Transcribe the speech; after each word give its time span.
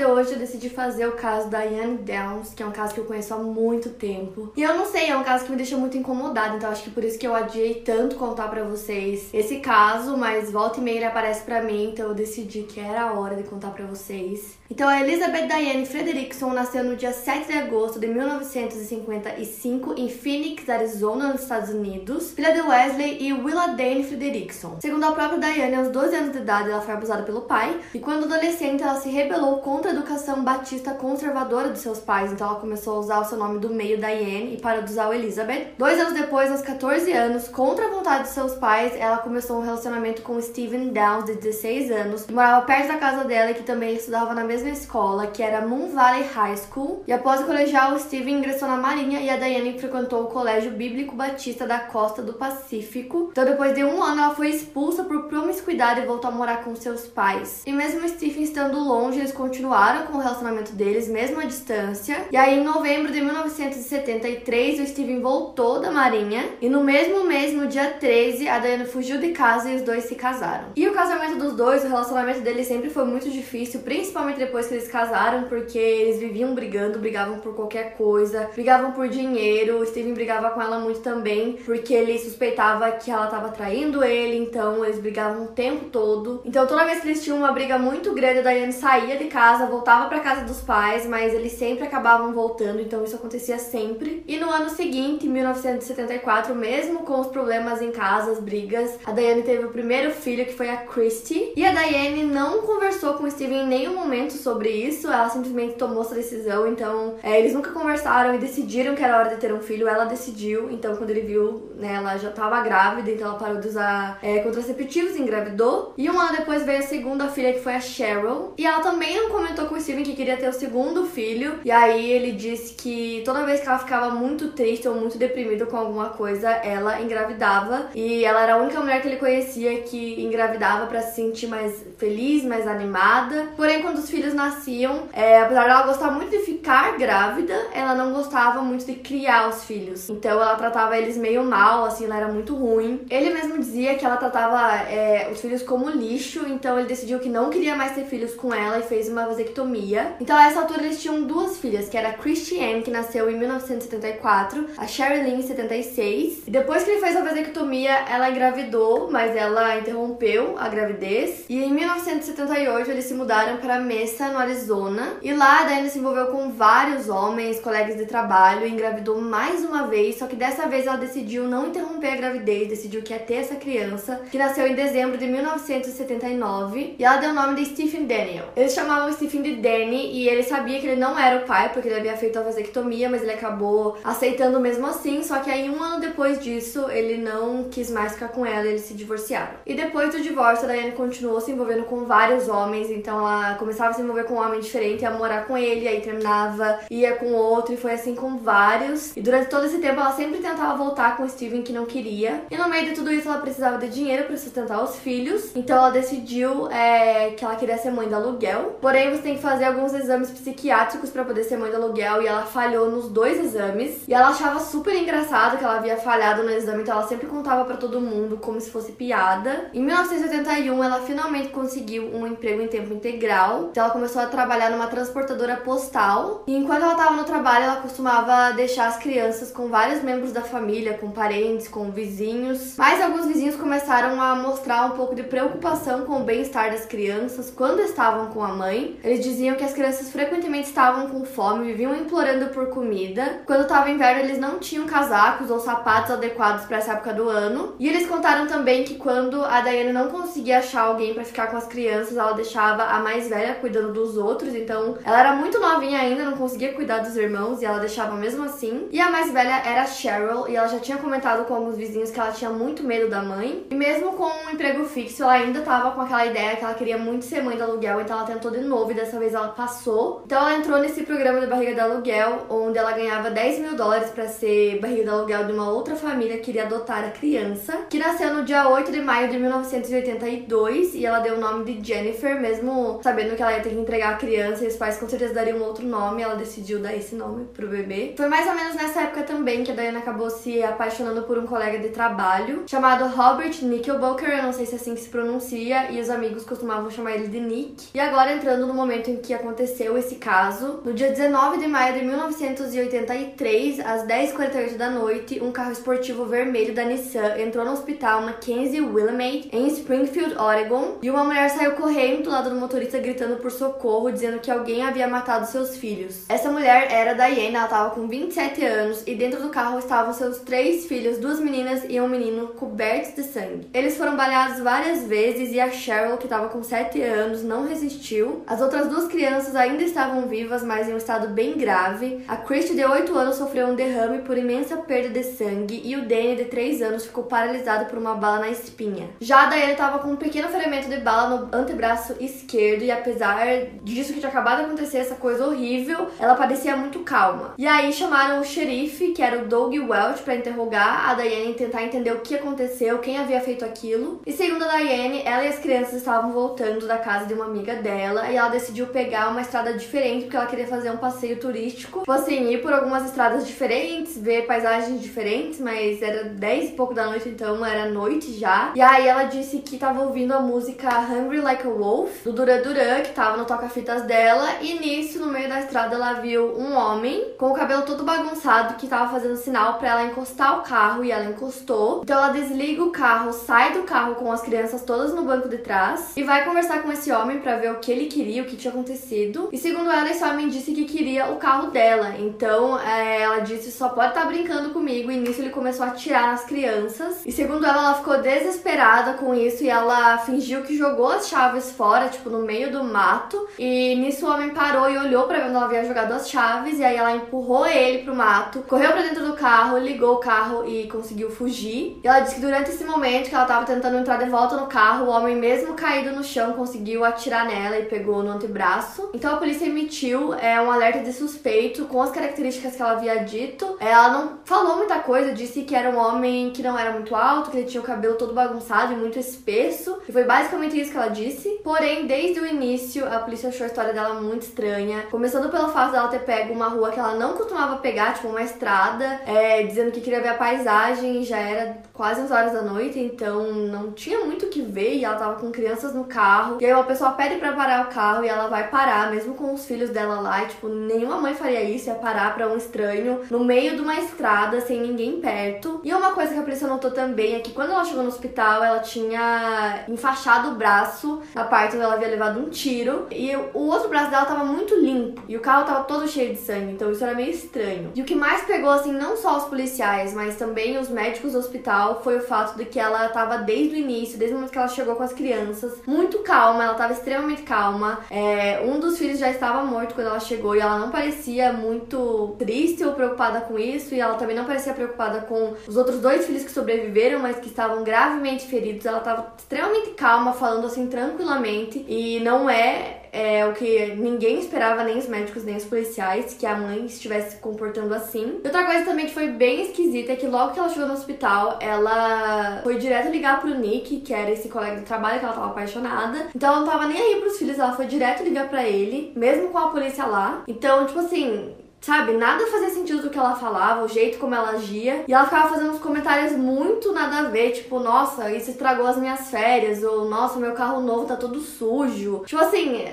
De 0.00 0.06
hoje 0.06 0.32
eu 0.32 0.38
decidi 0.38 0.70
fazer 0.70 1.06
o 1.06 1.12
caso 1.12 1.50
da 1.50 1.62
Ian 1.62 1.96
Downs, 1.96 2.54
que 2.54 2.62
é 2.62 2.66
um 2.66 2.72
caso 2.72 2.94
que 2.94 3.00
eu 3.00 3.04
conheço 3.04 3.34
há 3.34 3.36
muito 3.36 3.90
tempo. 3.90 4.50
E 4.56 4.62
eu 4.62 4.74
não 4.74 4.86
sei, 4.86 5.10
é 5.10 5.16
um 5.16 5.22
caso 5.22 5.44
que 5.44 5.50
me 5.50 5.58
deixa 5.58 5.76
muito 5.76 5.98
incomodada, 5.98 6.56
então 6.56 6.70
acho 6.70 6.84
que 6.84 6.90
por 6.90 7.04
isso 7.04 7.18
que 7.18 7.26
eu 7.26 7.34
adiei 7.34 7.74
tanto 7.74 8.16
contar 8.16 8.48
para 8.48 8.64
vocês 8.64 9.28
esse 9.30 9.58
caso, 9.58 10.16
mas 10.16 10.50
volta 10.50 10.80
e 10.80 10.82
meia 10.82 10.96
ele 10.96 11.04
aparece 11.04 11.42
para 11.42 11.62
mim, 11.62 11.90
então 11.90 12.08
eu 12.08 12.14
decidi 12.14 12.62
que 12.62 12.80
era 12.80 13.02
a 13.02 13.12
hora 13.12 13.36
de 13.36 13.42
contar 13.42 13.72
para 13.72 13.84
vocês. 13.84 14.58
Então 14.70 14.88
a 14.88 15.00
Elizabeth 15.00 15.48
Diane 15.48 15.84
Frederickson 15.84 16.52
nasceu 16.54 16.82
no 16.82 16.96
dia 16.96 17.12
7 17.12 17.48
de 17.48 17.58
agosto 17.58 17.98
de 17.98 18.06
1955 18.06 19.94
em 19.98 20.08
Phoenix, 20.08 20.66
Arizona, 20.68 21.32
nos 21.32 21.42
Estados 21.42 21.70
Unidos, 21.70 22.30
filha 22.30 22.52
de 22.52 22.60
Wesley 22.60 23.18
e 23.20 23.32
Willa 23.32 23.68
Dane 23.68 24.04
Frederickson. 24.04 24.78
Segundo 24.80 25.04
a 25.04 25.12
própria 25.12 25.40
Diane, 25.40 25.74
aos 25.74 25.88
12 25.88 26.14
anos 26.14 26.32
de 26.32 26.38
idade 26.38 26.70
ela 26.70 26.80
foi 26.80 26.94
abusada 26.94 27.24
pelo 27.24 27.42
pai, 27.42 27.78
e 27.92 27.98
quando 27.98 28.24
adolescente 28.24 28.82
ela 28.82 28.98
se 28.98 29.10
rebelou 29.10 29.58
contra 29.58 29.89
a 29.90 29.92
educação 29.92 30.44
batista 30.44 30.92
conservadora 30.92 31.68
dos 31.68 31.80
seus 31.80 31.98
pais, 31.98 32.32
então 32.32 32.46
ela 32.46 32.60
começou 32.60 32.94
a 32.94 32.98
usar 33.00 33.18
o 33.18 33.24
seu 33.24 33.36
nome 33.36 33.58
do 33.58 33.70
meio 33.70 33.98
Diane 33.98 34.54
e 34.54 34.60
parou 34.60 34.82
de 34.82 34.92
usar 34.92 35.08
o 35.08 35.12
Elizabeth. 35.12 35.72
Dois 35.76 35.98
anos 35.98 36.12
depois, 36.12 36.50
aos 36.50 36.62
14 36.62 37.12
anos, 37.12 37.48
contra 37.48 37.86
a 37.86 37.90
vontade 37.90 38.24
de 38.24 38.28
seus 38.28 38.54
pais, 38.54 38.92
ela 38.96 39.18
começou 39.18 39.58
um 39.58 39.64
relacionamento 39.64 40.22
com 40.22 40.40
Steven 40.40 40.92
Downs, 40.92 41.24
de 41.24 41.34
16 41.34 41.90
anos, 41.90 42.22
que 42.22 42.32
morava 42.32 42.64
perto 42.64 42.86
da 42.86 42.98
casa 42.98 43.24
dela 43.24 43.50
e 43.50 43.54
que 43.54 43.64
também 43.64 43.94
estudava 43.94 44.32
na 44.32 44.44
mesma 44.44 44.70
escola, 44.70 45.26
que 45.26 45.42
era 45.42 45.66
Moon 45.66 45.88
Valley 45.88 46.22
High 46.22 46.56
School. 46.56 47.02
E 47.08 47.12
após 47.12 47.40
o 47.40 47.46
colegial, 47.46 47.98
Steven 47.98 48.38
ingressou 48.38 48.68
na 48.68 48.76
Marinha 48.76 49.20
e 49.20 49.28
a 49.28 49.36
Diane 49.36 49.76
frequentou 49.76 50.22
o 50.22 50.28
Colégio 50.28 50.70
Bíblico 50.70 51.16
Batista 51.16 51.66
da 51.66 51.80
Costa 51.80 52.22
do 52.22 52.34
Pacífico. 52.34 53.30
Então, 53.32 53.44
depois 53.44 53.74
de 53.74 53.82
um 53.82 54.00
ano, 54.00 54.22
ela 54.22 54.34
foi 54.36 54.50
expulsa 54.50 55.02
por 55.02 55.24
promiscuidade 55.24 56.00
e 56.00 56.06
voltou 56.06 56.30
a 56.30 56.34
morar 56.34 56.62
com 56.62 56.76
seus 56.76 57.08
pais. 57.08 57.64
E 57.66 57.72
mesmo 57.72 58.08
Stephen 58.08 58.44
estando 58.44 58.78
longe, 58.78 59.18
eles 59.18 59.32
continuaram 59.32 59.79
continuaram 59.80 60.06
com 60.06 60.18
o 60.18 60.20
relacionamento 60.20 60.72
deles, 60.72 61.08
mesmo 61.08 61.40
à 61.40 61.44
distância. 61.44 62.26
E 62.30 62.36
aí, 62.36 62.58
em 62.58 62.64
novembro 62.64 63.12
de 63.12 63.20
1973, 63.20 64.80
o 64.80 64.86
Steven 64.86 65.20
voltou 65.20 65.80
da 65.80 65.90
Marinha. 65.90 66.44
E 66.60 66.68
no 66.68 66.84
mesmo 66.84 67.24
mês, 67.24 67.54
no 67.54 67.66
dia 67.66 67.90
13, 67.98 68.48
a 68.48 68.58
Diana 68.58 68.84
fugiu 68.84 69.18
de 69.18 69.30
casa 69.30 69.70
e 69.70 69.76
os 69.76 69.82
dois 69.82 70.04
se 70.04 70.14
casaram. 70.14 70.66
E 70.76 70.86
o 70.86 70.92
casamento 70.92 71.38
dos 71.38 71.54
dois, 71.54 71.82
o 71.82 71.88
relacionamento 71.88 72.40
deles 72.40 72.66
sempre 72.66 72.90
foi 72.90 73.04
muito 73.04 73.30
difícil, 73.30 73.80
principalmente 73.80 74.38
depois 74.38 74.66
que 74.66 74.74
eles 74.74 74.88
casaram, 74.88 75.44
porque 75.44 75.78
eles 75.78 76.20
viviam 76.20 76.54
brigando, 76.54 76.98
brigavam 76.98 77.38
por 77.38 77.54
qualquer 77.54 77.96
coisa, 77.96 78.50
brigavam 78.54 78.92
por 78.92 79.08
dinheiro. 79.08 79.78
O 79.78 79.86
Steven 79.86 80.12
brigava 80.12 80.50
com 80.50 80.60
ela 80.60 80.78
muito 80.78 81.00
também, 81.00 81.54
porque 81.64 81.94
ele 81.94 82.18
suspeitava 82.18 82.90
que 82.92 83.10
ela 83.10 83.24
estava 83.24 83.48
traindo 83.48 84.04
ele, 84.04 84.36
então 84.36 84.84
eles 84.84 84.98
brigavam 84.98 85.44
o 85.44 85.48
tempo 85.48 85.86
todo. 85.86 86.42
Então, 86.44 86.66
toda 86.66 86.84
vez 86.84 87.00
que 87.00 87.08
eles 87.08 87.24
tinham 87.24 87.38
uma 87.38 87.52
briga 87.52 87.78
muito 87.78 88.12
grande, 88.12 88.40
a 88.40 88.42
Diane 88.42 88.72
saía 88.72 89.16
de 89.16 89.24
casa 89.24 89.60
casa, 89.60 89.66
voltava 89.70 90.08
para 90.08 90.20
casa 90.20 90.44
dos 90.44 90.60
pais, 90.60 91.06
mas 91.06 91.32
eles 91.32 91.52
sempre 91.52 91.86
acabavam 91.86 92.32
voltando, 92.32 92.80
então 92.80 93.04
isso 93.04 93.16
acontecia 93.16 93.58
sempre. 93.58 94.24
E 94.26 94.36
no 94.38 94.50
ano 94.50 94.68
seguinte, 94.68 95.26
1974, 95.26 96.54
mesmo 96.54 97.00
com 97.00 97.20
os 97.20 97.28
problemas 97.28 97.80
em 97.80 97.90
casa, 97.90 98.32
as 98.32 98.40
brigas, 98.40 98.98
a 99.04 99.12
Diane 99.12 99.42
teve 99.42 99.64
o 99.64 99.70
primeiro 99.70 100.10
filho, 100.10 100.44
que 100.44 100.52
foi 100.52 100.68
a 100.68 100.78
Christy. 100.78 101.52
E 101.56 101.64
a 101.64 101.72
Diane 101.72 102.24
não 102.24 102.62
conversou 102.62 103.14
com 103.14 103.24
o 103.24 103.30
Steven 103.30 103.62
em 103.62 103.66
nenhum 103.66 103.94
momento 103.94 104.32
sobre 104.32 104.70
isso, 104.70 105.06
ela 105.06 105.28
simplesmente 105.28 105.74
tomou 105.74 106.02
essa 106.02 106.14
decisão, 106.14 106.66
então 106.66 107.14
é, 107.22 107.38
eles 107.38 107.54
nunca 107.54 107.70
conversaram 107.70 108.34
e 108.34 108.38
decidiram 108.38 108.94
que 108.94 109.02
era 109.02 109.18
hora 109.18 109.30
de 109.30 109.36
ter 109.36 109.52
um 109.52 109.60
filho, 109.60 109.88
ela 109.88 110.04
decidiu, 110.04 110.70
então 110.70 110.96
quando 110.96 111.10
ele 111.10 111.22
viu, 111.22 111.70
né, 111.76 111.94
ela 111.94 112.16
já 112.16 112.30
tava 112.30 112.60
grávida, 112.60 113.10
então 113.10 113.28
ela 113.28 113.38
parou 113.38 113.60
de 113.60 113.68
usar 113.68 114.18
é, 114.22 114.40
contraceptivos 114.40 115.16
engravidou. 115.20 115.94
E 115.96 116.10
um 116.10 116.18
ano 116.18 116.36
depois 116.36 116.64
veio 116.64 116.78
a 116.78 116.82
segunda 116.82 117.28
filha, 117.28 117.52
que 117.52 117.60
foi 117.60 117.74
a 117.74 117.80
Cheryl, 117.80 118.54
e 118.56 118.66
ela 118.66 118.80
também 118.80 119.16
não 119.16 119.30
comentou 119.30 119.49
com 119.66 119.74
o 119.74 119.80
Steven 119.80 120.02
que 120.02 120.14
queria 120.14 120.36
ter 120.36 120.48
o 120.48 120.52
segundo 120.52 121.06
filho. 121.06 121.60
E 121.64 121.70
aí 121.70 122.10
ele 122.10 122.32
disse 122.32 122.74
que 122.74 123.22
toda 123.24 123.44
vez 123.44 123.60
que 123.60 123.68
ela 123.68 123.78
ficava 123.78 124.10
muito 124.10 124.48
triste 124.48 124.88
ou 124.88 124.94
muito 124.94 125.18
deprimida 125.18 125.66
com 125.66 125.76
alguma 125.76 126.10
coisa, 126.10 126.48
ela 126.50 127.00
engravidava. 127.00 127.90
E 127.94 128.24
ela 128.24 128.42
era 128.42 128.54
a 128.54 128.56
única 128.58 128.80
mulher 128.80 129.00
que 129.00 129.08
ele 129.08 129.16
conhecia 129.16 129.80
que 129.82 130.22
engravidava 130.22 130.86
para 130.86 131.02
se 131.02 131.16
sentir 131.16 131.46
mais 131.46 131.84
feliz, 131.98 132.44
mais 132.44 132.66
animada. 132.66 133.48
Porém, 133.56 133.82
quando 133.82 133.98
os 133.98 134.10
filhos 134.10 134.34
nasciam, 134.34 135.08
é, 135.12 135.40
apesar 135.40 135.66
dela 135.66 135.86
gostar 135.86 136.10
muito 136.10 136.30
de 136.30 136.38
ficar 136.38 136.96
grávida, 136.96 137.54
ela 137.72 137.94
não 137.94 138.12
gostava 138.12 138.62
muito 138.62 138.86
de 138.86 138.94
criar 138.94 139.48
os 139.48 139.64
filhos. 139.64 140.08
Então 140.08 140.32
ela 140.32 140.54
tratava 140.56 140.96
eles 140.96 141.16
meio 141.16 141.44
mal, 141.44 141.84
assim, 141.84 142.04
ela 142.04 142.16
era 142.16 142.28
muito 142.28 142.54
ruim. 142.54 143.00
Ele 143.10 143.30
mesmo 143.30 143.58
dizia 143.58 143.94
que 143.94 144.04
ela 144.04 144.16
tratava 144.16 144.88
é, 144.88 145.28
os 145.32 145.40
filhos 145.40 145.62
como 145.62 145.90
lixo, 145.90 146.46
então 146.46 146.78
ele 146.78 146.88
decidiu 146.88 147.18
que 147.18 147.28
não 147.28 147.50
queria 147.50 147.76
mais 147.76 147.92
ter 147.94 148.04
filhos 148.04 148.34
com 148.34 148.52
ela 148.54 148.78
e 148.78 148.82
fez 148.82 149.08
uma 149.08 149.26
vasectomia. 149.40 150.14
Então, 150.20 150.36
a 150.36 150.46
essa 150.46 150.60
altura, 150.60 150.82
eles 150.84 151.00
tinham 151.00 151.22
duas 151.22 151.58
filhas, 151.58 151.88
que 151.88 151.96
era 151.96 152.10
a 152.10 152.12
Christiane, 152.12 152.82
que 152.82 152.90
nasceu 152.90 153.30
em 153.30 153.38
1974, 153.38 154.66
a 154.76 154.86
Sherilyn, 154.86 155.38
em 155.38 155.42
76. 155.42 156.46
E 156.46 156.50
depois 156.50 156.84
que 156.84 156.90
ele 156.90 157.00
fez 157.00 157.16
a 157.16 157.22
vasectomia, 157.22 157.92
ela 158.08 158.30
engravidou, 158.30 159.10
mas 159.10 159.34
ela 159.34 159.78
interrompeu 159.78 160.56
a 160.58 160.68
gravidez. 160.68 161.44
E 161.48 161.62
em 161.62 161.72
1978, 161.72 162.90
eles 162.90 163.04
se 163.04 163.14
mudaram 163.14 163.56
para 163.56 163.80
Mesa, 163.80 164.28
no 164.28 164.38
Arizona. 164.38 165.14
E 165.22 165.32
lá, 165.32 165.60
a 165.60 165.64
Diana 165.64 165.88
se 165.88 165.98
envolveu 165.98 166.26
com 166.26 166.50
vários 166.50 167.08
homens, 167.08 167.60
colegas 167.60 167.96
de 167.96 168.06
trabalho, 168.06 168.66
e 168.66 168.70
engravidou 168.70 169.20
mais 169.20 169.64
uma 169.64 169.86
vez. 169.86 170.18
Só 170.18 170.26
que 170.26 170.36
dessa 170.36 170.66
vez 170.66 170.86
ela 170.86 170.96
decidiu 170.96 171.44
não 171.44 171.68
interromper 171.68 172.12
a 172.12 172.16
gravidez, 172.16 172.68
decidiu 172.68 173.02
que 173.02 173.12
ia 173.12 173.18
ter 173.18 173.34
essa 173.34 173.56
criança, 173.56 174.20
que 174.30 174.38
nasceu 174.38 174.66
em 174.66 174.74
dezembro 174.74 175.16
de 175.16 175.26
1979. 175.26 176.96
E 176.98 177.04
ela 177.04 177.16
deu 177.16 177.30
o 177.30 177.34
nome 177.34 177.54
de 177.54 177.66
Stephen 177.66 178.06
Daniel. 178.06 178.48
Eles 178.56 178.74
chamavam 178.74 179.12
Stephen 179.12 179.29
de 179.38 179.56
Danny 179.56 180.12
e 180.12 180.28
ele 180.28 180.42
sabia 180.42 180.80
que 180.80 180.86
ele 180.86 181.00
não 181.00 181.18
era 181.18 181.42
o 181.42 181.46
pai, 181.46 181.70
porque 181.72 181.88
ele 181.88 181.98
havia 181.98 182.16
feito 182.16 182.38
a 182.38 182.42
vasectomia, 182.42 183.08
mas 183.08 183.22
ele 183.22 183.32
acabou 183.32 183.96
aceitando 184.02 184.60
mesmo 184.60 184.86
assim. 184.86 185.22
Só 185.22 185.38
que 185.38 185.50
aí, 185.50 185.70
um 185.70 185.82
ano 185.82 186.00
depois 186.00 186.40
disso, 186.40 186.90
ele 186.90 187.16
não 187.18 187.64
quis 187.64 187.90
mais 187.90 188.14
ficar 188.14 188.28
com 188.28 188.44
ela, 188.44 188.66
eles 188.66 188.82
se 188.82 188.94
divorciaram. 188.94 189.54
E 189.64 189.74
depois 189.74 190.12
do 190.12 190.20
divórcio, 190.20 190.68
a 190.68 190.72
Diane 190.72 190.92
continuou 190.92 191.40
se 191.40 191.52
envolvendo 191.52 191.84
com 191.84 192.04
vários 192.04 192.48
homens, 192.48 192.90
então 192.90 193.18
ela 193.18 193.54
começava 193.54 193.90
a 193.90 193.92
se 193.92 194.02
envolver 194.02 194.24
com 194.24 194.34
um 194.34 194.40
homem 194.40 194.60
diferente, 194.60 195.02
ia 195.02 195.10
morar 195.10 195.46
com 195.46 195.56
ele, 195.56 195.86
aí 195.86 196.00
terminava, 196.00 196.80
ia 196.90 197.14
com 197.16 197.32
outro, 197.32 197.74
e 197.74 197.76
foi 197.76 197.92
assim 197.92 198.14
com 198.14 198.38
vários. 198.38 199.16
E 199.16 199.20
durante 199.20 199.48
todo 199.48 199.66
esse 199.66 199.78
tempo, 199.78 200.00
ela 200.00 200.12
sempre 200.12 200.38
tentava 200.38 200.76
voltar 200.76 201.16
com 201.16 201.24
o 201.24 201.28
Steven, 201.28 201.62
que 201.62 201.72
não 201.72 201.86
queria. 201.86 202.42
E 202.50 202.56
no 202.56 202.68
meio 202.68 202.86
de 202.86 202.92
tudo 202.92 203.12
isso, 203.12 203.28
ela 203.28 203.38
precisava 203.38 203.78
de 203.78 203.88
dinheiro 203.88 204.24
para 204.24 204.36
sustentar 204.36 204.82
os 204.82 204.96
filhos, 204.96 205.54
então 205.54 205.76
ela 205.76 205.90
decidiu 205.90 206.70
é, 206.70 207.30
que 207.30 207.44
ela 207.44 207.56
queria 207.56 207.78
ser 207.78 207.90
mãe 207.90 208.08
do 208.08 208.14
aluguel. 208.14 208.78
Porém, 208.80 209.10
tem 209.22 209.36
que 209.36 209.42
fazer 209.42 209.64
alguns 209.64 209.92
exames 209.92 210.30
psiquiátricos 210.30 211.10
para 211.10 211.24
poder 211.24 211.44
ser 211.44 211.56
mãe 211.56 211.70
do 211.70 211.76
aluguel 211.76 212.22
e 212.22 212.26
ela 212.26 212.42
falhou 212.42 212.90
nos 212.90 213.08
dois 213.08 213.38
exames. 213.38 214.06
E 214.06 214.14
ela 214.14 214.28
achava 214.28 214.60
super 214.60 214.94
engraçado 214.94 215.58
que 215.58 215.64
ela 215.64 215.76
havia 215.76 215.96
falhado 215.96 216.42
no 216.42 216.50
exame, 216.50 216.82
então 216.82 216.94
ela 216.94 217.06
sempre 217.06 217.26
contava 217.26 217.64
para 217.64 217.76
todo 217.76 218.00
mundo 218.00 218.38
como 218.38 218.60
se 218.60 218.70
fosse 218.70 218.92
piada. 218.92 219.70
Em 219.72 219.82
1981, 219.82 220.82
ela 220.82 221.00
finalmente 221.00 221.48
conseguiu 221.48 222.14
um 222.14 222.26
emprego 222.26 222.62
em 222.62 222.68
tempo 222.68 222.92
integral. 222.92 223.68
Então 223.70 223.84
ela 223.84 223.92
começou 223.92 224.22
a 224.22 224.26
trabalhar 224.26 224.70
numa 224.70 224.86
transportadora 224.86 225.56
postal. 225.56 226.44
E 226.46 226.56
enquanto 226.56 226.82
ela 226.82 226.92
estava 226.92 227.16
no 227.16 227.24
trabalho, 227.24 227.64
ela 227.64 227.76
costumava 227.76 228.52
deixar 228.54 228.88
as 228.88 228.96
crianças 228.96 229.50
com 229.50 229.68
vários 229.68 230.02
membros 230.02 230.32
da 230.32 230.42
família, 230.42 230.94
com 230.94 231.10
parentes, 231.10 231.68
com 231.68 231.90
vizinhos. 231.90 232.74
Mas 232.76 233.00
alguns 233.00 233.26
vizinhos 233.26 233.56
começaram 233.56 234.20
a 234.20 234.34
mostrar 234.34 234.86
um 234.86 234.90
pouco 234.90 235.14
de 235.14 235.22
preocupação 235.22 236.04
com 236.04 236.20
o 236.20 236.24
bem-estar 236.24 236.70
das 236.70 236.86
crianças 236.86 237.50
quando 237.50 237.80
estavam 237.80 238.26
com 238.26 238.42
a 238.42 238.48
mãe. 238.48 238.98
Eles 239.10 239.24
diziam 239.24 239.56
que 239.56 239.64
as 239.64 239.72
crianças 239.72 240.08
frequentemente 240.08 240.68
estavam 240.68 241.08
com 241.08 241.24
fome, 241.24 241.66
viviam 241.66 241.96
implorando 241.96 242.46
por 242.50 242.68
comida. 242.68 243.40
Quando 243.44 243.62
estava 243.62 243.90
inverno, 243.90 244.20
eles 244.20 244.38
não 244.38 244.60
tinham 244.60 244.86
casacos 244.86 245.50
ou 245.50 245.58
sapatos 245.58 246.12
adequados 246.12 246.64
para 246.64 246.76
essa 246.76 246.92
época 246.92 247.12
do 247.12 247.28
ano. 247.28 247.74
E 247.80 247.88
eles 247.88 248.06
contaram 248.06 248.46
também 248.46 248.84
que 248.84 248.94
quando 248.94 249.44
a 249.44 249.62
Diane 249.62 249.92
não 249.92 250.10
conseguia 250.10 250.58
achar 250.58 250.82
alguém 250.82 251.12
para 251.12 251.24
ficar 251.24 251.48
com 251.48 251.56
as 251.56 251.66
crianças, 251.66 252.16
ela 252.16 252.34
deixava 252.34 252.84
a 252.84 253.00
mais 253.00 253.28
velha 253.28 253.56
cuidando 253.56 253.92
dos 253.92 254.16
outros, 254.16 254.54
então 254.54 254.96
ela 255.04 255.18
era 255.18 255.34
muito 255.34 255.58
novinha 255.58 255.98
ainda, 255.98 256.24
não 256.24 256.36
conseguia 256.36 256.72
cuidar 256.72 256.98
dos 256.98 257.16
irmãos 257.16 257.60
e 257.60 257.64
ela 257.64 257.80
deixava 257.80 258.14
mesmo 258.14 258.44
assim. 258.44 258.86
E 258.92 259.00
a 259.00 259.10
mais 259.10 259.32
velha 259.32 259.60
era 259.66 259.86
Cheryl 259.86 260.48
e 260.48 260.54
ela 260.54 260.68
já 260.68 260.78
tinha 260.78 260.98
comentado 260.98 261.46
com 261.46 261.54
alguns 261.54 261.76
vizinhos 261.76 262.12
que 262.12 262.20
ela 262.20 262.30
tinha 262.30 262.50
muito 262.50 262.84
medo 262.84 263.10
da 263.10 263.22
mãe. 263.22 263.66
E 263.70 263.74
mesmo 263.74 264.12
com 264.12 264.30
um 264.46 264.50
emprego 264.52 264.84
fixo, 264.84 265.24
ela 265.24 265.32
ainda 265.32 265.62
tava 265.62 265.90
com 265.90 266.00
aquela 266.00 266.24
ideia 266.24 266.54
que 266.54 266.64
ela 266.64 266.74
queria 266.74 266.96
muito 266.96 267.24
ser 267.24 267.42
mãe 267.42 267.56
do 267.56 267.64
aluguel, 267.64 268.00
então 268.00 268.16
ela 268.16 268.26
tentou 268.26 268.52
de 268.52 268.60
novo 268.60 268.99
dessa 269.00 269.18
vez 269.18 269.34
ela 269.34 269.48
passou. 269.48 270.22
Então 270.24 270.38
ela 270.38 270.56
entrou 270.56 270.78
nesse 270.78 271.02
programa 271.02 271.40
de 271.40 271.46
barriga 271.46 271.74
de 271.74 271.80
aluguel, 271.80 272.46
onde 272.48 272.78
ela 272.78 272.92
ganhava 272.92 273.30
10 273.30 273.58
mil 273.60 273.76
dólares 273.76 274.10
para 274.10 274.28
ser 274.28 274.78
barriga 274.80 275.04
de 275.04 275.08
aluguel 275.08 275.44
de 275.44 275.52
uma 275.52 275.70
outra 275.70 275.96
família 275.96 276.38
que 276.38 276.50
iria 276.50 276.64
adotar 276.64 277.04
a 277.04 277.10
criança, 277.10 277.86
que 277.88 277.98
nasceu 277.98 278.34
no 278.34 278.44
dia 278.44 278.68
8 278.68 278.92
de 278.92 279.00
maio 279.00 279.30
de 279.30 279.38
1982 279.38 280.94
e 280.94 281.06
ela 281.06 281.20
deu 281.20 281.36
o 281.36 281.40
nome 281.40 281.64
de 281.64 281.86
Jennifer, 281.86 282.40
mesmo 282.40 283.00
sabendo 283.02 283.34
que 283.34 283.42
ela 283.42 283.52
ia 283.52 283.60
ter 283.60 283.70
que 283.70 283.78
entregar 283.78 284.14
a 284.14 284.16
criança 284.16 284.64
e 284.64 284.68
os 284.68 284.76
pais 284.76 284.98
com 284.98 285.08
certeza 285.08 285.34
dariam 285.34 285.60
outro 285.60 285.86
nome, 285.86 286.22
ela 286.22 286.34
decidiu 286.34 286.80
dar 286.80 286.94
esse 286.94 287.14
nome 287.14 287.46
pro 287.46 287.68
bebê. 287.68 288.14
Foi 288.16 288.28
mais 288.28 288.46
ou 288.46 288.54
menos 288.54 288.74
nessa 288.74 289.02
época 289.02 289.22
também 289.22 289.64
que 289.64 289.72
a 289.72 289.74
Diana 289.74 289.98
acabou 289.98 290.30
se 290.30 290.62
apaixonando 290.62 291.22
por 291.22 291.38
um 291.38 291.46
colega 291.46 291.78
de 291.78 291.88
trabalho 291.88 292.64
chamado 292.66 293.06
Robert 293.14 293.62
Nickelbaker, 293.62 294.30
eu 294.30 294.42
não 294.42 294.52
sei 294.52 294.66
se 294.66 294.74
é 294.74 294.76
assim 294.76 294.94
que 294.94 295.00
se 295.00 295.08
pronuncia, 295.08 295.90
e 295.90 296.00
os 296.00 296.10
amigos 296.10 296.44
costumavam 296.44 296.90
chamar 296.90 297.12
ele 297.12 297.28
de 297.28 297.40
Nick. 297.40 297.88
E 297.94 298.00
agora 298.00 298.32
entrando 298.32 298.66
no 298.66 298.74
momento 298.74 298.89
em 298.92 299.16
que 299.16 299.32
aconteceu 299.32 299.96
esse 299.96 300.16
caso, 300.16 300.80
no 300.84 300.92
dia 300.92 301.10
19 301.10 301.58
de 301.58 301.66
maio 301.66 301.94
de 301.94 302.04
1983, 302.04 303.80
às 303.80 304.04
10h48 304.04 304.76
da 304.76 304.90
noite, 304.90 305.40
um 305.42 305.52
carro 305.52 305.72
esportivo 305.72 306.24
vermelho 306.24 306.74
da 306.74 306.84
Nissan 306.84 307.38
entrou 307.38 307.64
no 307.64 307.72
hospital 307.72 308.22
Mackenzie 308.22 308.80
Willamette, 308.80 309.48
em 309.52 309.66
Springfield, 309.68 310.36
Oregon, 310.36 310.98
e 311.02 311.10
uma 311.10 311.24
mulher 311.24 311.48
saiu 311.50 311.72
correndo 311.72 312.24
do 312.24 312.30
lado 312.30 312.50
do 312.50 312.56
motorista 312.56 312.98
gritando 312.98 313.36
por 313.36 313.50
socorro, 313.50 314.10
dizendo 314.10 314.40
que 314.40 314.50
alguém 314.50 314.82
havia 314.82 315.06
matado 315.06 315.46
seus 315.46 315.76
filhos. 315.76 316.24
Essa 316.28 316.50
mulher 316.50 316.88
era 316.90 317.14
Diane, 317.14 317.54
ela 317.54 317.64
estava 317.64 317.90
com 317.90 318.08
27 318.08 318.64
anos, 318.64 319.02
e 319.06 319.14
dentro 319.14 319.42
do 319.42 319.50
carro 319.50 319.78
estavam 319.78 320.12
seus 320.12 320.38
três 320.38 320.86
filhos, 320.86 321.18
duas 321.18 321.38
meninas 321.38 321.84
e 321.88 322.00
um 322.00 322.08
menino 322.08 322.48
cobertos 322.48 323.14
de 323.14 323.22
sangue. 323.22 323.68
Eles 323.72 323.96
foram 323.96 324.16
baleados 324.16 324.60
várias 324.60 325.04
vezes 325.04 325.52
e 325.52 325.60
a 325.60 325.70
Cheryl, 325.70 326.16
que 326.16 326.24
estava 326.24 326.48
com 326.48 326.62
7 326.62 327.00
anos, 327.02 327.42
não 327.42 327.66
resistiu. 327.66 328.42
As 328.46 328.60
outras 328.60 328.79
duas 328.88 329.06
crianças 329.06 329.54
ainda 329.56 329.82
estavam 329.82 330.26
vivas, 330.26 330.62
mas 330.62 330.88
em 330.88 330.94
um 330.94 330.96
estado 330.96 331.28
bem 331.28 331.56
grave. 331.56 332.24
A 332.28 332.36
Christy, 332.36 332.74
de 332.74 332.84
8 332.84 333.16
anos, 333.16 333.36
sofreu 333.36 333.68
um 333.68 333.74
derrame 333.74 334.22
por 334.22 334.36
imensa 334.36 334.76
perda 334.76 335.08
de 335.08 335.22
sangue 335.24 335.80
e 335.84 335.96
o 335.96 336.06
Danny, 336.06 336.36
de 336.36 336.44
3 336.46 336.82
anos, 336.82 337.06
ficou 337.06 337.24
paralisado 337.24 337.86
por 337.86 337.98
uma 337.98 338.14
bala 338.14 338.40
na 338.40 338.48
espinha. 338.48 339.08
Já 339.20 339.46
a 339.46 339.46
Diane 339.46 339.72
estava 339.72 339.98
com 339.98 340.10
um 340.10 340.16
pequeno 340.16 340.48
ferimento 340.48 340.88
de 340.88 340.98
bala 340.98 341.36
no 341.36 341.48
antebraço 341.56 342.14
esquerdo 342.20 342.82
e 342.82 342.90
apesar 342.90 343.38
disso 343.82 344.12
que 344.12 344.20
tinha 344.20 344.30
acabado 344.30 344.58
de 344.58 344.64
acontecer, 344.64 344.98
essa 344.98 345.14
coisa 345.14 345.46
horrível, 345.46 346.08
ela 346.18 346.34
parecia 346.34 346.76
muito 346.76 347.00
calma. 347.00 347.54
E 347.58 347.66
aí 347.66 347.92
chamaram 347.92 348.40
o 348.40 348.44
xerife, 348.44 349.12
que 349.12 349.22
era 349.22 349.42
o 349.42 349.46
Doug 349.46 349.74
Welch, 349.74 350.22
para 350.22 350.34
interrogar 350.34 351.10
a 351.10 351.14
Diane 351.14 351.52
e 351.52 351.54
tentar 351.54 351.82
entender 351.82 352.12
o 352.12 352.20
que 352.20 352.34
aconteceu, 352.34 352.98
quem 352.98 353.18
havia 353.18 353.40
feito 353.40 353.64
aquilo. 353.64 354.20
E 354.26 354.32
segundo 354.32 354.64
a 354.64 354.76
Diane, 354.76 355.22
ela 355.24 355.44
e 355.44 355.48
as 355.48 355.58
crianças 355.58 355.94
estavam 355.94 356.32
voltando 356.32 356.86
da 356.86 356.98
casa 356.98 357.26
de 357.26 357.34
uma 357.34 357.46
amiga 357.46 357.74
dela 357.76 358.30
e 358.30 358.36
ela 358.36 358.48
decidiu 358.60 358.86
pegar 358.88 359.28
uma 359.28 359.40
estrada 359.40 359.72
diferente 359.72 360.24
porque 360.24 360.36
ela 360.36 360.46
queria 360.46 360.66
fazer 360.66 360.90
um 360.90 360.98
passeio 360.98 361.38
turístico. 361.38 362.00
Tipo 362.00 362.12
assim, 362.12 362.50
ir 362.50 362.62
por 362.62 362.72
algumas 362.72 363.04
estradas 363.04 363.46
diferentes, 363.46 364.18
ver 364.18 364.46
paisagens 364.46 365.00
diferentes, 365.00 365.58
mas 365.58 366.02
era 366.02 366.24
10 366.24 366.70
e 366.70 366.72
pouco 366.72 366.94
da 366.94 367.06
noite, 367.06 367.28
então 367.28 367.64
era 367.64 367.90
noite 367.90 368.32
já. 368.32 368.72
E 368.74 368.80
aí 368.80 369.08
ela 369.08 369.24
disse 369.24 369.58
que 369.58 369.78
tava 369.78 370.02
ouvindo 370.02 370.32
a 370.32 370.40
música 370.40 370.88
Hungry 371.00 371.40
Like 371.40 371.66
a 371.66 371.70
Wolf, 371.70 372.22
do 372.22 372.32
Duran 372.32 372.62
Duran, 372.62 373.00
que 373.02 373.12
tava 373.12 373.36
no 373.36 373.44
toca-fitas 373.44 374.02
dela, 374.02 374.60
e 374.60 374.78
nisso, 374.78 375.18
no 375.18 375.26
meio 375.26 375.48
da 375.48 375.60
estrada, 375.60 375.94
ela 375.94 376.14
viu 376.14 376.56
um 376.58 376.74
homem 376.74 377.32
com 377.38 377.50
o 377.50 377.54
cabelo 377.54 377.82
todo 377.82 378.04
bagunçado 378.04 378.74
que 378.74 378.86
tava 378.86 379.10
fazendo 379.10 379.36
sinal 379.36 379.78
para 379.78 379.88
ela 379.88 380.04
encostar 380.04 380.58
o 380.58 380.62
carro 380.62 381.04
e 381.04 381.10
ela 381.10 381.24
encostou. 381.24 382.02
Então 382.02 382.16
ela 382.16 382.32
desliga 382.32 382.82
o 382.84 382.90
carro, 382.90 383.32
sai 383.32 383.72
do 383.72 383.82
carro 383.82 384.14
com 384.16 384.30
as 384.30 384.42
crianças 384.42 384.82
todas 384.82 385.14
no 385.14 385.22
banco 385.22 385.48
de 385.48 385.58
trás 385.58 386.12
e 386.16 386.22
vai 386.22 386.44
conversar 386.44 386.82
com 386.82 386.92
esse 386.92 387.10
homem 387.10 387.38
para 387.38 387.56
ver 387.56 387.72
o 387.72 387.78
que 387.78 387.90
ele 387.90 388.06
queria, 388.06 388.44
que 388.50 388.56
tinha 388.56 388.72
acontecido. 388.72 389.48
E 389.52 389.58
segundo 389.58 389.90
ela, 389.90 390.10
esse 390.10 390.22
homem 390.24 390.48
disse 390.48 390.72
que 390.72 390.84
queria 390.84 391.30
o 391.30 391.36
carro 391.36 391.70
dela. 391.70 392.14
Então 392.18 392.78
é, 392.78 393.22
ela 393.22 393.38
disse 393.38 393.70
só 393.70 393.88
pode 393.88 394.08
estar 394.08 394.22
tá 394.22 394.26
brincando 394.26 394.70
comigo. 394.70 395.10
E 395.10 395.16
nisso 395.16 395.40
ele 395.40 395.50
começou 395.50 395.86
a 395.86 395.88
atirar 395.88 396.28
nas 396.28 396.44
crianças. 396.44 397.24
E 397.24 397.32
segundo 397.32 397.64
ela, 397.64 397.78
ela 397.78 397.94
ficou 397.94 398.20
desesperada 398.20 399.14
com 399.14 399.34
isso 399.34 399.64
e 399.64 399.70
ela 399.70 400.18
fingiu 400.18 400.62
que 400.62 400.76
jogou 400.76 401.08
as 401.08 401.28
chaves 401.28 401.70
fora, 401.72 402.08
tipo 402.08 402.28
no 402.28 402.40
meio 402.40 402.70
do 402.70 402.84
mato. 402.84 403.46
E 403.58 403.94
nisso 403.96 404.26
o 404.26 404.30
homem 404.30 404.50
parou 404.50 404.90
e 404.90 404.98
olhou 404.98 405.24
para 405.24 405.38
ver 405.38 405.44
onde 405.44 405.54
ela 405.54 405.64
havia 405.64 405.84
jogado 405.84 406.12
as 406.12 406.28
chaves. 406.28 406.78
E 406.78 406.84
aí 406.84 406.96
ela 406.96 407.14
empurrou 407.14 407.66
ele 407.66 408.02
pro 408.04 408.14
mato, 408.14 408.60
correu 408.68 408.92
para 408.92 409.02
dentro 409.02 409.24
do 409.24 409.34
carro, 409.34 409.78
ligou 409.78 410.14
o 410.14 410.18
carro 410.18 410.66
e 410.66 410.88
conseguiu 410.88 411.30
fugir. 411.30 412.00
E 412.02 412.08
ela 412.08 412.20
disse 412.20 412.34
que 412.34 412.40
durante 412.40 412.70
esse 412.70 412.84
momento 412.84 413.28
que 413.28 413.34
ela 413.34 413.44
tava 413.44 413.64
tentando 413.64 413.96
entrar 413.96 414.16
de 414.16 414.28
volta 414.28 414.56
no 414.56 414.66
carro, 414.66 415.06
o 415.06 415.10
homem, 415.10 415.36
mesmo 415.36 415.74
caído 415.74 416.12
no 416.12 416.24
chão, 416.24 416.52
conseguiu 416.52 417.04
atirar 417.04 417.46
nela 417.46 417.78
e 417.78 417.84
pegou 417.84 418.22
no 418.22 418.30
antebraço. 418.40 419.10
Então 419.14 419.34
a 419.34 419.36
polícia 419.36 419.66
emitiu 419.66 420.34
é, 420.34 420.60
um 420.60 420.70
alerta 420.70 421.00
de 421.00 421.12
suspeito 421.12 421.84
com 421.84 422.00
as 422.00 422.10
características 422.10 422.74
que 422.74 422.82
ela 422.82 422.92
havia 422.92 423.24
dito. 423.24 423.76
Ela 423.78 424.08
não 424.10 424.38
falou 424.44 424.76
muita 424.76 424.98
coisa, 425.00 425.32
disse 425.32 425.62
que 425.62 425.74
era 425.74 425.90
um 425.90 425.98
homem 425.98 426.50
que 426.50 426.62
não 426.62 426.78
era 426.78 426.90
muito 426.92 427.14
alto, 427.14 427.50
que 427.50 427.58
ele 427.58 427.66
tinha 427.66 427.80
o 427.80 427.86
cabelo 427.86 428.14
todo 428.14 428.32
bagunçado 428.32 428.92
e 428.92 428.96
muito 428.96 429.18
espesso. 429.18 429.98
E 430.08 430.12
foi 430.12 430.24
basicamente 430.24 430.80
isso 430.80 430.90
que 430.90 430.96
ela 430.96 431.08
disse. 431.08 431.48
Porém, 431.62 432.06
desde 432.06 432.40
o 432.40 432.46
início, 432.46 433.06
a 433.06 433.18
polícia 433.18 433.50
achou 433.50 433.64
a 433.64 433.66
história 433.66 433.92
dela 433.92 434.14
muito 434.20 434.42
estranha. 434.42 435.02
Começando 435.10 435.50
pelo 435.50 435.68
fato 435.68 435.92
dela 435.92 436.08
ter 436.08 436.20
pego 436.20 436.54
uma 436.54 436.68
rua 436.68 436.90
que 436.90 436.98
ela 436.98 437.14
não 437.14 437.34
costumava 437.34 437.76
pegar, 437.76 438.14
tipo 438.14 438.28
uma 438.28 438.42
estrada, 438.42 439.20
é, 439.26 439.62
dizendo 439.62 439.90
que 439.90 440.00
queria 440.00 440.20
ver 440.20 440.28
a 440.28 440.34
paisagem, 440.34 441.22
já 441.22 441.38
era 441.38 441.78
quase 441.92 442.20
as 442.22 442.30
horas 442.30 442.52
da 442.52 442.62
noite, 442.62 442.98
então 442.98 443.52
não 443.52 443.92
tinha 443.92 444.20
muito 444.24 444.46
o 444.46 444.48
que 444.48 444.62
ver 444.62 444.94
e 444.94 445.04
ela 445.04 445.16
tava 445.16 445.40
com 445.40 445.50
crianças 445.50 445.94
no 445.94 446.04
carro. 446.04 446.58
E 446.60 446.64
aí 446.64 446.72
uma 446.72 446.84
pessoa 446.84 447.12
pede 447.12 447.36
para 447.36 447.52
parar 447.52 447.86
o 447.86 447.94
carro 447.94 448.24
e 448.24 448.28
ela 448.30 448.48
vai 448.48 448.68
parar, 448.68 449.10
mesmo 449.10 449.34
com 449.34 449.52
os 449.52 449.64
filhos 449.66 449.90
dela 449.90 450.20
lá, 450.20 450.44
e, 450.44 450.48
tipo, 450.48 450.68
nenhuma 450.68 451.16
mãe 451.16 451.34
faria 451.34 451.62
isso, 451.62 451.88
ia 451.88 451.94
parar 451.94 452.34
para 452.34 452.48
um 452.48 452.56
estranho 452.56 453.20
no 453.30 453.40
meio 453.40 453.76
de 453.76 453.82
uma 453.82 453.96
estrada 453.98 454.60
sem 454.60 454.80
ninguém 454.80 455.20
perto. 455.20 455.80
E 455.84 455.92
uma 455.92 456.12
coisa 456.12 456.32
que 456.32 456.38
a 456.38 456.42
polícia 456.42 456.68
notou 456.68 456.90
também 456.90 457.34
é 457.34 457.40
que 457.40 457.52
quando 457.52 457.72
ela 457.72 457.84
chegou 457.84 458.02
no 458.02 458.08
hospital, 458.08 458.62
ela 458.62 458.80
tinha 458.80 459.84
enfaixado 459.88 460.50
o 460.50 460.54
braço 460.54 461.22
na 461.34 461.44
parte 461.44 461.76
onde 461.76 461.84
ela 461.84 461.94
havia 461.94 462.08
levado 462.08 462.40
um 462.40 462.48
tiro 462.48 463.06
e 463.10 463.34
o 463.54 463.66
outro 463.66 463.88
braço 463.88 464.10
dela 464.10 464.24
tava 464.24 464.44
muito 464.44 464.74
limpo 464.74 465.22
e 465.28 465.36
o 465.36 465.40
carro 465.40 465.64
tava 465.64 465.84
todo 465.84 466.08
cheio 466.08 466.34
de 466.34 466.40
sangue, 466.40 466.72
então 466.72 466.90
isso 466.90 467.04
era 467.04 467.14
meio 467.14 467.30
estranho. 467.30 467.92
E 467.94 468.02
o 468.02 468.04
que 468.04 468.14
mais 468.14 468.42
pegou 468.42 468.70
assim 468.70 468.92
não 468.92 469.16
só 469.16 469.38
os 469.38 469.44
policiais, 469.44 470.14
mas 470.14 470.36
também 470.36 470.78
os 470.78 470.88
médicos 470.88 471.32
do 471.32 471.38
hospital 471.38 472.00
foi 472.02 472.18
o 472.18 472.22
fato 472.22 472.56
de 472.56 472.64
que 472.64 472.78
ela 472.78 473.08
tava 473.08 473.38
desde 473.38 473.74
o 473.74 473.78
início, 473.78 474.18
desde 474.18 474.34
o 474.34 474.38
momento 474.38 474.52
que 474.52 474.58
ela 474.58 474.68
chegou 474.68 474.94
com 474.96 475.02
as 475.02 475.12
crianças, 475.12 475.80
muito 475.86 476.18
calma, 476.20 476.64
ela 476.64 476.74
tava 476.74 476.92
extremamente 476.92 477.42
calma. 477.42 478.00
É, 478.10 478.19
um 478.64 478.80
dos 478.80 478.98
filhos 478.98 479.18
já 479.18 479.30
estava 479.30 479.64
morto 479.64 479.94
quando 479.94 480.08
ela 480.08 480.20
chegou 480.20 480.56
e 480.56 480.60
ela 480.60 480.78
não 480.78 480.90
parecia 480.90 481.52
muito 481.52 482.34
triste 482.38 482.84
ou 482.84 482.92
preocupada 482.92 483.40
com 483.40 483.58
isso, 483.58 483.94
e 483.94 484.00
ela 484.00 484.14
também 484.14 484.36
não 484.36 484.44
parecia 484.44 484.72
preocupada 484.72 485.22
com 485.22 485.54
os 485.66 485.76
outros 485.76 486.00
dois 486.00 486.26
filhos 486.26 486.44
que 486.44 486.50
sobreviveram, 486.50 487.18
mas 487.20 487.38
que 487.38 487.48
estavam 487.48 487.84
gravemente 487.84 488.46
feridos. 488.46 488.86
Ela 488.86 489.00
tava 489.00 489.32
extremamente 489.36 489.90
calma, 489.90 490.32
falando 490.32 490.66
assim 490.66 490.86
tranquilamente, 490.86 491.84
e 491.88 492.20
não 492.20 492.48
é 492.48 492.99
é 493.12 493.46
o 493.46 493.52
que 493.52 493.94
ninguém 493.96 494.38
esperava, 494.38 494.84
nem 494.84 494.98
os 494.98 495.08
médicos, 495.08 495.44
nem 495.44 495.56
os 495.56 495.64
policiais, 495.64 496.36
que 496.38 496.46
a 496.46 496.56
mãe 496.56 496.86
estivesse 496.86 497.32
se 497.32 497.36
comportando 497.36 497.94
assim. 497.94 498.40
Outra 498.44 498.64
coisa 498.64 498.84
também 498.84 499.06
que 499.06 499.14
foi 499.14 499.28
bem 499.28 499.62
esquisita 499.62 500.12
é 500.12 500.16
que 500.16 500.26
logo 500.26 500.52
que 500.52 500.58
ela 500.58 500.68
chegou 500.68 500.86
no 500.86 500.94
hospital, 500.94 501.58
ela 501.60 502.60
foi 502.62 502.78
direto 502.78 503.10
ligar 503.10 503.40
pro 503.40 503.54
Nick, 503.54 504.00
que 504.00 504.12
era 504.12 504.30
esse 504.30 504.48
colega 504.48 504.76
de 504.76 504.82
trabalho 504.82 505.18
que 505.18 505.24
ela 505.24 505.34
tava 505.34 505.46
apaixonada. 505.46 506.28
Então 506.34 506.50
ela 506.50 506.60
não 506.60 506.66
tava 506.66 506.86
nem 506.86 507.00
aí 507.00 507.20
pros 507.20 507.38
filhos, 507.38 507.58
ela 507.58 507.72
foi 507.72 507.86
direto 507.86 508.22
ligar 508.22 508.48
para 508.48 508.66
ele, 508.66 509.12
mesmo 509.16 509.48
com 509.48 509.58
a 509.58 509.68
polícia 509.68 510.06
lá. 510.06 510.42
Então, 510.46 510.86
tipo 510.86 511.00
assim, 511.00 511.54
sabe, 511.80 512.12
nada 512.12 512.46
fazia 512.46 512.70
sentido 512.70 513.02
do 513.02 513.10
que 513.10 513.18
ela 513.18 513.34
falava, 513.34 513.84
o 513.84 513.88
jeito 513.88 514.18
como 514.18 514.34
ela 514.34 514.50
agia. 514.50 515.04
E 515.08 515.12
ela 515.12 515.24
ficava 515.24 515.48
fazendo 515.48 515.72
uns 515.72 515.80
comentários 515.80 516.32
muito 516.32 516.92
nada 516.92 517.18
a 517.18 517.22
ver, 517.30 517.52
tipo, 517.52 517.78
nossa, 517.80 518.30
isso 518.32 518.50
estragou 518.50 518.86
as 518.86 518.96
minhas 518.96 519.30
férias, 519.30 519.82
ou 519.82 520.04
nossa, 520.04 520.38
meu 520.38 520.52
carro 520.52 520.80
novo 520.80 521.06
tá 521.06 521.16
todo 521.16 521.40
sujo. 521.40 522.22
Tipo 522.26 522.42
assim, 522.42 522.84